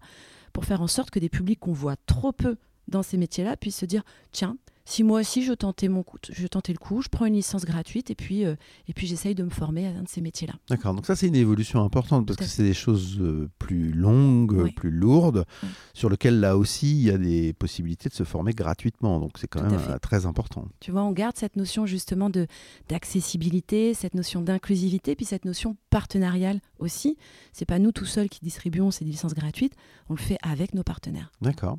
pour 0.52 0.64
faire 0.64 0.80
en 0.80 0.86
sorte 0.86 1.10
que 1.10 1.18
des 1.18 1.28
publics 1.28 1.60
qu'on 1.60 1.72
voit 1.72 1.96
trop 2.06 2.32
peu 2.32 2.56
dans 2.88 3.02
ces 3.02 3.18
métiers-là 3.18 3.56
puissent 3.56 3.76
se 3.76 3.86
dire, 3.86 4.02
tiens, 4.32 4.56
si 4.90 5.04
moi 5.04 5.20
aussi 5.20 5.44
je 5.44 5.52
tentais 5.52 5.88
mon 5.88 6.02
coup, 6.02 6.18
je 6.28 6.46
tentais 6.48 6.72
le 6.72 6.78
coup, 6.78 7.00
je 7.00 7.08
prends 7.08 7.26
une 7.26 7.34
licence 7.34 7.64
gratuite 7.64 8.10
et 8.10 8.16
puis 8.16 8.44
euh, 8.44 8.56
et 8.88 8.92
puis 8.92 9.06
j'essaye 9.06 9.36
de 9.36 9.44
me 9.44 9.50
former 9.50 9.86
à 9.86 9.90
un 9.90 10.02
de 10.02 10.08
ces 10.08 10.20
métiers-là. 10.20 10.54
D'accord. 10.68 10.94
Donc 10.94 11.06
ça 11.06 11.14
c'est 11.14 11.28
une 11.28 11.36
évolution 11.36 11.84
importante 11.84 12.26
parce 12.26 12.36
que 12.36 12.44
c'est 12.44 12.64
des 12.64 12.74
choses 12.74 13.18
euh, 13.20 13.48
plus 13.60 13.92
longues, 13.92 14.74
plus 14.74 14.90
lourdes, 14.90 15.44
sur 15.94 16.10
lesquelles 16.10 16.40
là 16.40 16.56
aussi 16.56 16.90
il 16.90 17.02
y 17.02 17.10
a 17.10 17.18
des 17.18 17.52
possibilités 17.52 18.08
de 18.08 18.14
se 18.14 18.24
former 18.24 18.52
gratuitement. 18.52 19.20
Donc 19.20 19.38
c'est 19.38 19.46
quand 19.46 19.62
même 19.62 19.80
euh, 19.88 19.98
très 19.98 20.26
important. 20.26 20.66
Tu 20.80 20.90
vois, 20.90 21.02
on 21.02 21.12
garde 21.12 21.36
cette 21.36 21.54
notion 21.54 21.86
justement 21.86 22.28
de 22.28 22.48
d'accessibilité, 22.88 23.94
cette 23.94 24.14
notion 24.14 24.42
d'inclusivité, 24.42 25.14
puis 25.14 25.24
cette 25.24 25.44
notion 25.44 25.76
partenariale 25.90 26.60
aussi. 26.80 27.16
C'est 27.52 27.64
pas 27.64 27.78
nous 27.78 27.92
tout 27.92 28.06
seuls 28.06 28.28
qui 28.28 28.40
distribuons 28.42 28.90
ces 28.90 29.04
licences 29.04 29.34
gratuites, 29.34 29.74
on 30.08 30.14
le 30.14 30.20
fait 30.20 30.38
avec 30.42 30.74
nos 30.74 30.82
partenaires. 30.82 31.30
D'accord. 31.40 31.78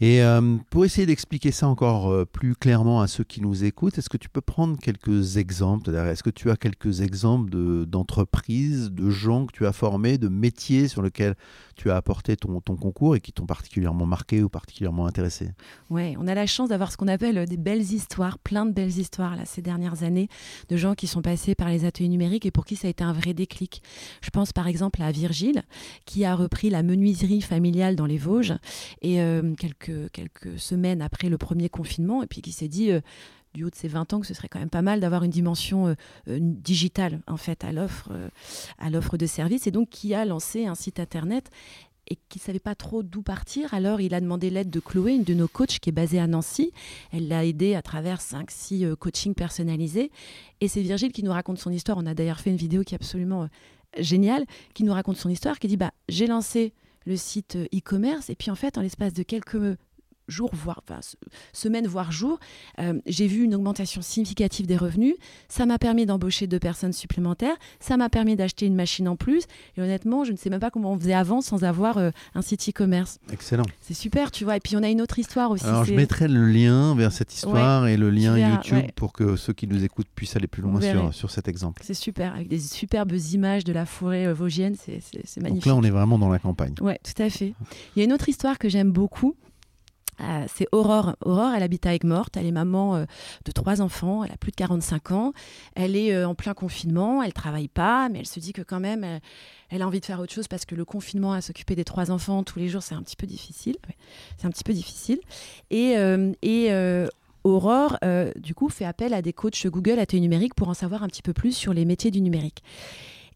Et 0.00 0.22
euh, 0.22 0.56
pour 0.70 0.84
essayer 0.84 1.06
d'expliquer 1.06 1.52
ça 1.52 1.68
encore 1.68 2.10
euh, 2.10 2.24
plus 2.24 2.56
clairement 2.56 3.00
à 3.00 3.06
ceux 3.06 3.22
qui 3.22 3.40
nous 3.40 3.64
écoutent, 3.64 3.96
est-ce 3.96 4.08
que 4.08 4.16
tu 4.16 4.28
peux 4.28 4.40
prendre 4.40 4.76
quelques 4.78 5.36
exemples? 5.36 5.94
Est-ce 5.94 6.22
que 6.22 6.30
tu 6.30 6.50
as 6.50 6.56
quelques 6.56 7.00
exemples 7.00 7.50
d'entreprises, 7.86 8.90
de, 8.90 9.08
gens 9.10 9.46
que 9.46 9.52
tu 9.52 9.66
as 9.66 9.72
formés, 9.72 10.18
de 10.18 10.28
métiers 10.28 10.88
sur 10.88 11.00
lesquels 11.00 11.36
tu 11.76 11.90
as 11.90 11.96
apporté 11.96 12.36
ton, 12.36 12.60
ton 12.60 12.76
concours 12.76 13.14
et 13.14 13.20
qui 13.20 13.32
t'ont 13.32 13.46
particulièrement 13.46 14.06
marqué 14.06 14.42
ou 14.42 14.48
particulièrement 14.48 15.06
intéressé? 15.06 15.50
Oui, 15.90 16.16
on 16.18 16.26
a 16.26 16.34
la 16.34 16.46
chance 16.46 16.70
d'avoir 16.70 16.90
ce 16.90 16.96
qu'on 16.96 17.08
appelle 17.08 17.46
des 17.46 17.56
belles 17.56 17.92
histoires, 17.92 18.38
plein 18.38 18.66
de 18.66 18.72
belles 18.72 18.98
histoires 18.98 19.36
là, 19.36 19.44
ces 19.44 19.62
dernières 19.62 20.02
années, 20.02 20.28
de 20.68 20.76
gens 20.76 20.94
qui 20.94 21.06
sont 21.06 21.22
passés 21.22 21.54
par 21.54 21.68
les 21.68 21.84
ateliers 21.84 22.08
numériques 22.08 22.46
et 22.46 22.50
pour 22.50 22.64
qui 22.64 22.74
ça 22.74 22.88
a 22.88 22.90
été 22.90 23.04
un 23.04 23.12
vrai 23.12 23.32
déclic. 23.32 23.80
Je 24.22 24.30
pense 24.30 24.52
par 24.52 24.66
exemple 24.66 25.02
à 25.02 25.12
Virgile, 25.12 25.62
qui 26.04 26.24
a 26.24 26.34
repris 26.34 26.68
la 26.68 26.82
menuiserie 26.82 27.42
familiale 27.42 27.94
dans 27.94 28.06
les 28.06 28.18
Vosges 28.18 28.54
et 29.02 29.20
euh, 29.20 29.54
quelques 29.54 29.83
quelques, 30.12 30.58
semaines 30.58 31.02
après 31.02 31.28
le 31.28 31.38
premier 31.38 31.68
confinement, 31.68 32.22
et 32.22 32.26
puis 32.26 32.42
qui 32.42 32.52
s'est 32.52 32.68
dit, 32.68 32.90
euh, 32.90 33.00
du 33.54 33.64
haut 33.64 33.70
de 33.70 33.74
ses 33.74 33.88
20 33.88 34.12
ans, 34.12 34.20
que 34.20 34.26
ce 34.26 34.34
serait 34.34 34.48
quand 34.48 34.58
même 34.58 34.70
pas 34.70 34.82
mal 34.82 35.00
d'avoir 35.00 35.22
une 35.22 35.30
dimension 35.30 35.88
euh, 35.88 35.94
euh, 36.28 36.38
digitale, 36.40 37.20
en 37.26 37.36
fait, 37.36 37.64
à 37.64 37.72
l'offre 37.72 38.10
à 38.78 38.90
l'offre 38.90 39.16
de 39.16 39.26
services, 39.26 39.66
et 39.66 39.70
donc 39.70 39.90
qui 39.90 40.14
a 40.14 40.24
lancé 40.24 40.66
un 40.66 40.74
site 40.74 41.00
internet 41.00 41.50
et 42.06 42.18
qui 42.28 42.38
ne 42.38 42.42
savait 42.42 42.58
pas 42.58 42.74
trop 42.74 43.02
d'où 43.02 43.22
partir. 43.22 43.72
Alors, 43.72 44.02
il 44.02 44.12
a 44.12 44.20
demandé 44.20 44.50
l'aide 44.50 44.68
de 44.68 44.80
Chloé, 44.80 45.14
une 45.14 45.22
de 45.22 45.32
nos 45.32 45.48
coachs 45.48 45.78
qui 45.78 45.88
est 45.88 45.92
basée 45.92 46.18
à 46.18 46.26
Nancy. 46.26 46.70
Elle 47.12 47.28
l'a 47.28 47.46
aidé 47.46 47.74
à 47.74 47.80
travers 47.80 48.20
5-6 48.20 48.94
coachings 48.96 49.34
personnalisés. 49.34 50.10
Et 50.60 50.68
c'est 50.68 50.82
Virgile 50.82 51.12
qui 51.12 51.22
nous 51.22 51.32
raconte 51.32 51.58
son 51.58 51.70
histoire. 51.70 51.96
On 51.96 52.04
a 52.04 52.12
d'ailleurs 52.12 52.40
fait 52.40 52.50
une 52.50 52.56
vidéo 52.56 52.82
qui 52.82 52.94
est 52.94 52.96
absolument 53.00 53.48
géniale, 53.98 54.44
qui 54.74 54.84
nous 54.84 54.92
raconte 54.92 55.16
son 55.16 55.30
histoire, 55.30 55.58
qui 55.58 55.66
dit 55.66 55.78
bah, 55.78 55.92
J'ai 56.10 56.26
lancé 56.26 56.74
le 57.06 57.16
site 57.16 57.56
euh, 57.56 57.66
e-commerce. 57.74 58.30
Et 58.30 58.34
puis 58.34 58.50
en 58.50 58.54
fait, 58.54 58.78
en 58.78 58.82
l'espace 58.82 59.12
de 59.12 59.22
quelques 59.22 59.76
jour, 60.28 60.50
voire 60.52 60.80
enfin, 60.88 61.00
semaine, 61.52 61.86
voire 61.86 62.12
jour, 62.12 62.38
euh, 62.78 63.00
j'ai 63.06 63.26
vu 63.26 63.44
une 63.44 63.54
augmentation 63.54 64.02
significative 64.02 64.66
des 64.66 64.76
revenus. 64.76 65.14
Ça 65.48 65.66
m'a 65.66 65.78
permis 65.78 66.06
d'embaucher 66.06 66.46
deux 66.46 66.58
personnes 66.58 66.92
supplémentaires. 66.92 67.56
Ça 67.80 67.96
m'a 67.96 68.08
permis 68.08 68.36
d'acheter 68.36 68.66
une 68.66 68.74
machine 68.74 69.08
en 69.08 69.16
plus. 69.16 69.44
Et 69.76 69.82
honnêtement, 69.82 70.24
je 70.24 70.32
ne 70.32 70.36
sais 70.36 70.50
même 70.50 70.60
pas 70.60 70.70
comment 70.70 70.92
on 70.92 70.98
faisait 70.98 71.14
avant 71.14 71.40
sans 71.40 71.64
avoir 71.64 71.98
euh, 71.98 72.10
un 72.34 72.42
site 72.42 72.68
e-commerce. 72.68 73.18
Excellent. 73.32 73.64
C'est 73.80 73.94
super, 73.94 74.30
tu 74.30 74.44
vois. 74.44 74.56
Et 74.56 74.60
puis 74.60 74.76
on 74.76 74.82
a 74.82 74.88
une 74.88 75.00
autre 75.00 75.18
histoire 75.18 75.50
aussi. 75.50 75.64
Alors 75.64 75.84
je 75.84 75.94
mettrai 75.94 76.28
le 76.28 76.46
lien 76.46 76.94
vers 76.94 77.12
cette 77.12 77.34
histoire 77.34 77.86
et 77.86 77.96
le 77.96 78.10
lien 78.10 78.36
YouTube 78.38 78.90
pour 78.96 79.12
que 79.12 79.36
ceux 79.36 79.52
qui 79.52 79.66
nous 79.66 79.84
écoutent 79.84 80.08
puissent 80.14 80.36
aller 80.36 80.46
plus 80.46 80.62
loin 80.62 80.80
sur, 80.80 81.14
sur 81.14 81.30
cet 81.30 81.48
exemple. 81.48 81.82
C'est 81.84 81.94
super, 81.94 82.34
avec 82.34 82.48
des 82.48 82.58
superbes 82.58 83.12
images 83.32 83.64
de 83.64 83.72
la 83.72 83.86
forêt 83.86 84.26
euh, 84.26 84.34
vosgienne. 84.34 84.76
C'est 84.76 85.40
magnifique. 85.40 85.64
Donc 85.64 85.66
là, 85.66 85.76
on 85.76 85.82
est 85.82 85.90
vraiment 85.90 86.18
dans 86.18 86.28
la 86.28 86.38
campagne. 86.38 86.74
Oui, 86.80 86.94
tout 87.02 87.22
à 87.22 87.30
fait. 87.30 87.54
Il 87.94 87.98
y 87.98 88.02
a 88.02 88.04
une 88.04 88.12
autre 88.12 88.28
histoire 88.28 88.58
que 88.58 88.68
j'aime 88.68 88.90
beaucoup. 88.90 89.34
Euh, 90.20 90.44
c'est 90.52 90.66
Aurore. 90.72 91.16
Aurore, 91.24 91.52
elle 91.54 91.62
habite 91.62 91.86
avec 91.86 92.04
Morte. 92.04 92.36
Elle 92.36 92.46
est 92.46 92.52
maman 92.52 92.96
euh, 92.96 93.04
de 93.44 93.52
trois 93.52 93.80
enfants. 93.80 94.24
Elle 94.24 94.32
a 94.32 94.36
plus 94.36 94.50
de 94.50 94.56
45 94.56 95.10
ans. 95.12 95.32
Elle 95.74 95.96
est 95.96 96.14
euh, 96.14 96.28
en 96.28 96.34
plein 96.34 96.54
confinement. 96.54 97.22
Elle 97.22 97.32
travaille 97.32 97.68
pas, 97.68 98.08
mais 98.08 98.20
elle 98.20 98.26
se 98.26 98.40
dit 98.40 98.52
que 98.52 98.62
quand 98.62 98.80
même, 98.80 99.20
elle, 99.70 99.82
a 99.82 99.86
envie 99.86 100.00
de 100.00 100.04
faire 100.04 100.20
autre 100.20 100.32
chose 100.32 100.48
parce 100.48 100.64
que 100.64 100.74
le 100.74 100.84
confinement 100.84 101.32
à 101.32 101.40
s'occuper 101.40 101.74
des 101.74 101.84
trois 101.84 102.10
enfants 102.10 102.42
tous 102.42 102.58
les 102.58 102.68
jours, 102.68 102.82
c'est 102.82 102.94
un 102.94 103.02
petit 103.02 103.16
peu 103.16 103.26
difficile. 103.26 103.76
C'est 104.38 104.46
un 104.46 104.50
petit 104.50 104.64
peu 104.64 104.72
difficile. 104.72 105.20
Et, 105.70 105.94
et 106.42 107.06
Aurore, 107.44 107.98
du 108.36 108.54
coup, 108.54 108.68
fait 108.68 108.84
appel 108.84 109.14
à 109.14 109.22
des 109.22 109.32
coachs 109.32 109.66
Google 109.66 109.98
AT 109.98 110.14
numérique 110.14 110.54
pour 110.54 110.68
en 110.68 110.74
savoir 110.74 111.02
un 111.02 111.08
petit 111.08 111.22
peu 111.22 111.32
plus 111.32 111.52
sur 111.52 111.72
les 111.72 111.84
métiers 111.84 112.10
du 112.10 112.20
numérique. 112.20 112.62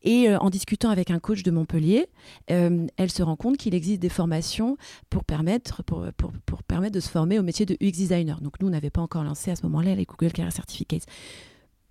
Et 0.03 0.29
euh, 0.29 0.39
en 0.39 0.51
discutant 0.51 0.91
avec 0.91 1.11
un 1.11 1.19
coach 1.19 1.43
de 1.43 1.51
Montpellier, 1.51 2.07
euh, 2.51 2.87
elle 2.97 3.11
se 3.11 3.23
rend 3.23 3.37
compte 3.37 3.57
qu'il 3.57 3.75
existe 3.75 4.01
des 4.01 4.09
formations 4.09 4.77
pour 5.11 5.25
permettre, 5.25 5.83
de 5.83 7.01
se 7.01 7.09
former 7.09 7.39
au 7.39 7.43
métier 7.43 7.67
de 7.67 7.75
UX 7.81 7.93
designer. 7.93 8.41
Donc 8.41 8.61
nous, 8.61 8.69
on 8.69 8.71
n'avait 8.71 8.91
pas 8.91 9.01
encore 9.01 9.25
lancé 9.25 9.51
à 9.51 9.57
ce 9.57 9.63
moment-là 9.65 9.95
les 9.95 10.05
Google 10.05 10.33
Career 10.33 10.53
Certificates. 10.53 11.07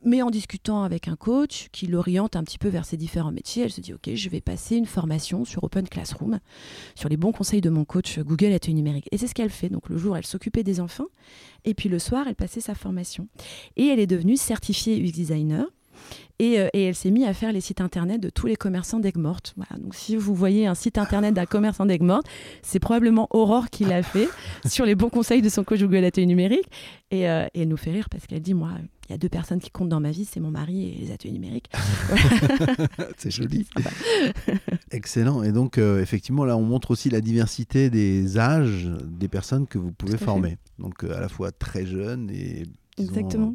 Mais 0.03 0.21
en 0.21 0.29
discutant 0.29 0.83
avec 0.83 1.07
un 1.07 1.15
coach 1.15 1.69
qui 1.71 1.87
l'oriente 1.87 2.35
un 2.35 2.43
petit 2.43 2.59
peu 2.59 2.67
vers 2.67 2.85
ces 2.85 2.97
différents 2.97 3.31
métiers, 3.31 3.63
elle 3.63 3.71
se 3.71 3.81
dit 3.81 3.93
Ok, 3.93 4.13
je 4.13 4.29
vais 4.29 4.41
passer 4.41 4.75
une 4.75 4.85
formation 4.85 5.43
sur 5.43 5.63
Open 5.63 5.87
Classroom, 5.89 6.39
sur 6.95 7.09
les 7.09 7.17
bons 7.17 7.31
conseils 7.31 7.61
de 7.61 7.69
mon 7.69 7.83
coach 7.83 8.19
Google 8.19 8.53
AT 8.53 8.71
numérique. 8.71 9.07
Et 9.11 9.17
c'est 9.17 9.27
ce 9.27 9.33
qu'elle 9.33 9.49
fait. 9.49 9.69
Donc 9.69 9.89
le 9.89 9.97
jour, 9.97 10.15
elle 10.15 10.25
s'occupait 10.25 10.63
des 10.63 10.79
enfants, 10.79 11.07
et 11.65 11.73
puis 11.73 11.89
le 11.89 11.97
soir, 11.97 12.27
elle 12.27 12.35
passait 12.35 12.61
sa 12.61 12.75
formation. 12.75 13.27
Et 13.75 13.87
elle 13.87 13.99
est 13.99 14.07
devenue 14.07 14.37
certifiée 14.37 15.01
UX 15.01 15.11
designer. 15.11 15.65
Euh, 16.41 16.69
et, 16.73 16.83
elle 16.85 16.95
s'est 16.95 17.11
mise 17.11 17.25
à 17.25 17.33
faire 17.33 17.51
les 17.51 17.61
sites 17.61 17.81
internet 17.81 18.21
de 18.21 18.29
tous 18.29 18.47
les 18.47 18.55
commerçants 18.55 18.99
d'Aigues-Mortes. 18.99 19.53
Voilà, 19.57 19.81
donc 19.81 19.95
si 19.95 20.15
vous 20.15 20.35
voyez 20.35 20.67
un 20.67 20.75
site 20.75 20.97
internet 20.97 21.33
d'un 21.33 21.45
commerçant 21.45 21.85
d'Aigues-Mortes, 21.85 22.27
c'est 22.61 22.79
probablement 22.79 23.27
Aurore 23.31 23.69
qui 23.69 23.85
l'a 23.85 24.03
fait 24.03 24.29
sur 24.65 24.85
les 24.85 24.95
bons 24.95 25.09
conseils 25.09 25.41
de 25.41 25.49
son 25.49 25.63
coach 25.63 25.79
Google 25.79 26.03
Atelier 26.03 26.27
numérique. 26.27 26.69
Et, 27.09 27.29
euh, 27.29 27.45
et 27.53 27.61
elle 27.61 27.69
nous 27.69 27.77
fait 27.77 27.91
rire 27.91 28.09
parce 28.09 28.27
qu'elle 28.27 28.41
dit 28.41 28.53
Moi, 28.53 28.69
il 29.09 29.13
y 29.13 29.15
a 29.15 29.17
deux 29.17 29.29
personnes 29.29 29.59
qui 29.59 29.71
comptent 29.71 29.89
dans 29.89 29.99
ma 29.99 30.11
vie, 30.11 30.25
c'est 30.25 30.39
mon 30.39 30.51
mari 30.51 30.89
et 30.89 31.05
les 31.05 31.11
ateliers 31.11 31.33
numériques. 31.33 31.71
c'est 33.17 33.31
joli. 33.31 33.67
Excellent. 34.91 35.41
Et 35.41 35.51
donc, 35.51 35.77
euh, 35.77 36.01
effectivement, 36.01 36.45
là, 36.45 36.57
on 36.57 36.63
montre 36.63 36.91
aussi 36.91 37.09
la 37.09 37.21
diversité 37.21 37.89
des 37.89 38.37
âges 38.37 38.89
des 39.05 39.27
personnes 39.27 39.65
que 39.65 39.77
vous 39.77 39.91
pouvez 39.91 40.17
former. 40.17 40.57
Donc, 40.77 41.03
à 41.03 41.19
la 41.19 41.29
fois 41.29 41.51
très 41.51 41.85
jeunes 41.85 42.29
et. 42.29 42.63
Exactement 42.99 43.53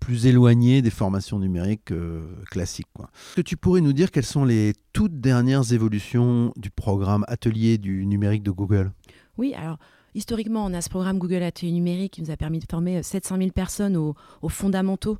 plus 0.00 0.26
éloigné 0.26 0.82
des 0.82 0.90
formations 0.90 1.38
numériques 1.38 1.92
euh, 1.92 2.26
classiques. 2.50 2.86
Est-ce 2.98 3.36
que 3.36 3.40
tu 3.40 3.56
pourrais 3.56 3.80
nous 3.80 3.92
dire 3.92 4.10
quelles 4.10 4.24
sont 4.24 4.44
les 4.44 4.72
toutes 4.92 5.20
dernières 5.20 5.72
évolutions 5.72 6.52
du 6.56 6.70
programme 6.70 7.24
Atelier 7.28 7.78
du 7.78 8.06
numérique 8.06 8.42
de 8.42 8.50
Google? 8.50 8.92
Oui, 9.36 9.54
alors 9.54 9.78
historiquement, 10.14 10.64
on 10.64 10.74
a 10.74 10.80
ce 10.80 10.88
programme 10.88 11.18
Google 11.18 11.42
Atelier 11.42 11.72
numérique 11.72 12.14
qui 12.14 12.22
nous 12.22 12.30
a 12.30 12.36
permis 12.36 12.58
de 12.58 12.66
former 12.68 13.02
700 13.02 13.34
euh, 13.34 13.38
000 13.38 13.50
personnes 13.50 13.96
aux, 13.96 14.14
fondamentaux 14.48 15.18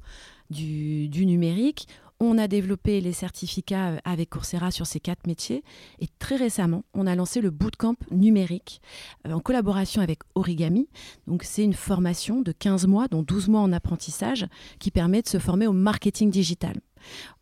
du, 0.51 1.09
du 1.09 1.27
numérique. 1.27 1.89
On 2.21 2.37
a 2.37 2.49
développé 2.49 3.01
les 3.01 3.13
certificats 3.13 3.91
euh, 3.91 3.99
avec 4.05 4.31
Coursera 4.31 4.73
sur 4.73 4.87
ces 4.87 4.99
quatre 4.99 5.27
métiers. 5.29 5.63
Et 6.01 6.09
très 6.19 6.35
récemment, 6.35 6.83
on 6.93 7.07
a 7.07 7.15
lancé 7.15 7.41
le 7.41 7.51
bootcamp 7.51 7.95
numérique 8.11 8.83
euh, 9.27 9.33
en 9.33 9.41
collaboration 9.41 10.03
avec 10.03 10.21
Origami. 10.35 10.89
Donc, 11.29 11.45
c'est 11.45 11.63
une 11.63 11.75
formation 11.75 12.41
de 12.41 12.51
15 12.51 12.89
mois, 12.89 13.07
dont 13.07 13.23
12 13.23 13.49
mois 13.49 13.61
en 13.61 13.73
apprentissage, 13.73 14.47
qui 14.81 14.91
permet 14.91 15.23
de 15.23 15.29
se 15.29 15.39
former 15.39 15.69
au 15.69 15.73
marketing 15.73 16.31
digital. 16.31 16.75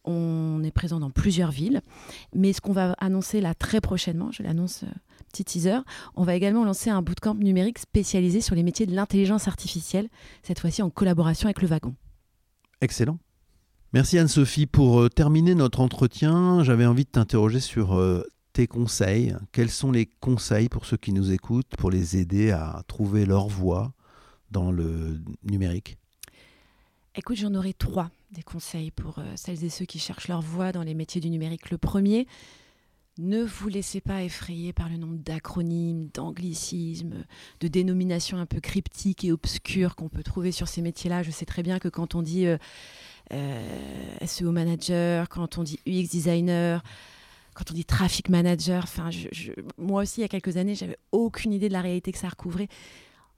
On 0.05 0.63
est 0.63 0.71
présent 0.73 1.01
dans 1.01 1.11
plusieurs 1.11 1.51
villes. 1.51 1.81
Mais 2.35 2.53
ce 2.53 2.61
qu'on 2.61 2.73
va 2.73 2.93
annoncer 2.99 3.41
là 3.41 3.55
très 3.55 3.81
prochainement, 3.81 4.31
je 4.31 4.43
l'annonce 4.43 4.83
euh, 4.83 4.93
petit 5.33 5.45
teaser, 5.45 5.79
on 6.17 6.25
va 6.25 6.35
également 6.35 6.67
lancer 6.67 6.91
un 6.91 7.01
bootcamp 7.01 7.35
numérique 7.35 7.79
spécialisé 7.79 8.43
sur 8.43 8.55
les 8.55 8.63
métiers 8.63 8.85
de 8.85 8.95
l'intelligence 8.95 9.49
artificielle, 9.49 10.09
cette 10.43 10.61
fois-ci 10.61 10.83
en 10.83 10.91
collaboration 10.91 11.47
avec 11.47 11.63
le 11.63 11.69
wagon. 11.69 11.95
Excellent. 12.83 13.19
Merci 13.93 14.19
Anne-Sophie. 14.19 14.67
Pour 14.67 15.01
euh, 15.01 15.09
terminer 15.09 15.55
notre 15.55 15.81
entretien, 15.81 16.65
j'avais 16.65 16.87
envie 16.87 17.05
de 17.05 17.11
t'interroger 17.11 17.61
sur 17.61 17.95
euh, 17.95 18.25
tes 18.53 18.67
conseils. 18.67 19.35
Quels 19.53 19.71
sont 19.71 19.93
les 19.93 20.07
conseils 20.07 20.69
pour 20.69 20.87
ceux 20.87 20.97
qui 20.97 21.13
nous 21.13 21.31
écoutent 21.31 21.77
pour 21.79 21.91
les 21.91 22.17
aider 22.17 22.51
à 22.51 22.83
trouver 22.89 23.27
leur 23.27 23.47
voie 23.47 23.93
dans 24.51 24.73
le 24.73 25.21
numérique? 25.45 25.99
Écoute, 27.15 27.37
j'en 27.37 27.55
aurais 27.55 27.73
trois 27.73 28.11
des 28.33 28.43
conseils 28.43 28.91
pour 28.91 29.21
euh, 29.21 29.33
celles 29.37 29.65
et 29.65 29.71
ceux 29.71 29.85
qui 29.85 30.01
cherchent 30.01 30.29
leur 30.29 30.43
voie 30.43 30.73
dans 30.73 30.83
les 30.83 30.95
métiers 30.95 31.21
du 31.21 31.31
numérique. 31.31 31.71
Le 31.71 31.79
premier, 31.79 32.27
ne 33.19 33.45
vous 33.45 33.69
laissez 33.69 34.01
pas 34.01 34.25
effrayer 34.25 34.73
par 34.73 34.89
le 34.89 34.97
nombre 34.97 35.17
d'acronymes, 35.17 36.11
d'anglicismes, 36.13 37.25
de 37.61 37.69
dénominations 37.69 38.37
un 38.37 38.47
peu 38.47 38.61
cryptiques 38.61 39.25
et 39.25 39.31
obscures 39.31 39.95
qu'on 39.95 40.09
peut 40.09 40.25
trouver 40.25 40.51
sur 40.51 40.67
ces 40.67 40.83
métiers-là. 40.83 41.23
Je 41.23 41.31
sais 41.31 41.47
très 41.47 41.63
bien 41.63 41.79
que 41.79 41.89
quand 41.89 42.17
on 42.17 42.21
dit 42.21 42.47
SEO 43.31 44.53
manager, 44.53 45.29
quand 45.29 45.59
on 45.59 45.63
dit 45.63 45.81
UX 45.87 46.09
designer, 46.09 46.83
quand 47.55 47.71
on 47.71 47.75
dit 47.75 47.85
traffic 47.85 48.29
manager. 48.29 48.85
Enfin, 48.85 49.11
moi 49.79 50.03
aussi, 50.03 50.21
il 50.21 50.23
y 50.23 50.25
a 50.25 50.29
quelques 50.29 50.57
années, 50.57 50.75
j'avais 50.75 50.99
aucune 51.13 51.53
idée 51.53 51.69
de 51.69 51.73
la 51.73 51.81
réalité 51.81 52.13
que 52.13 52.19
ça 52.19 52.29
recouvrait. 52.29 52.69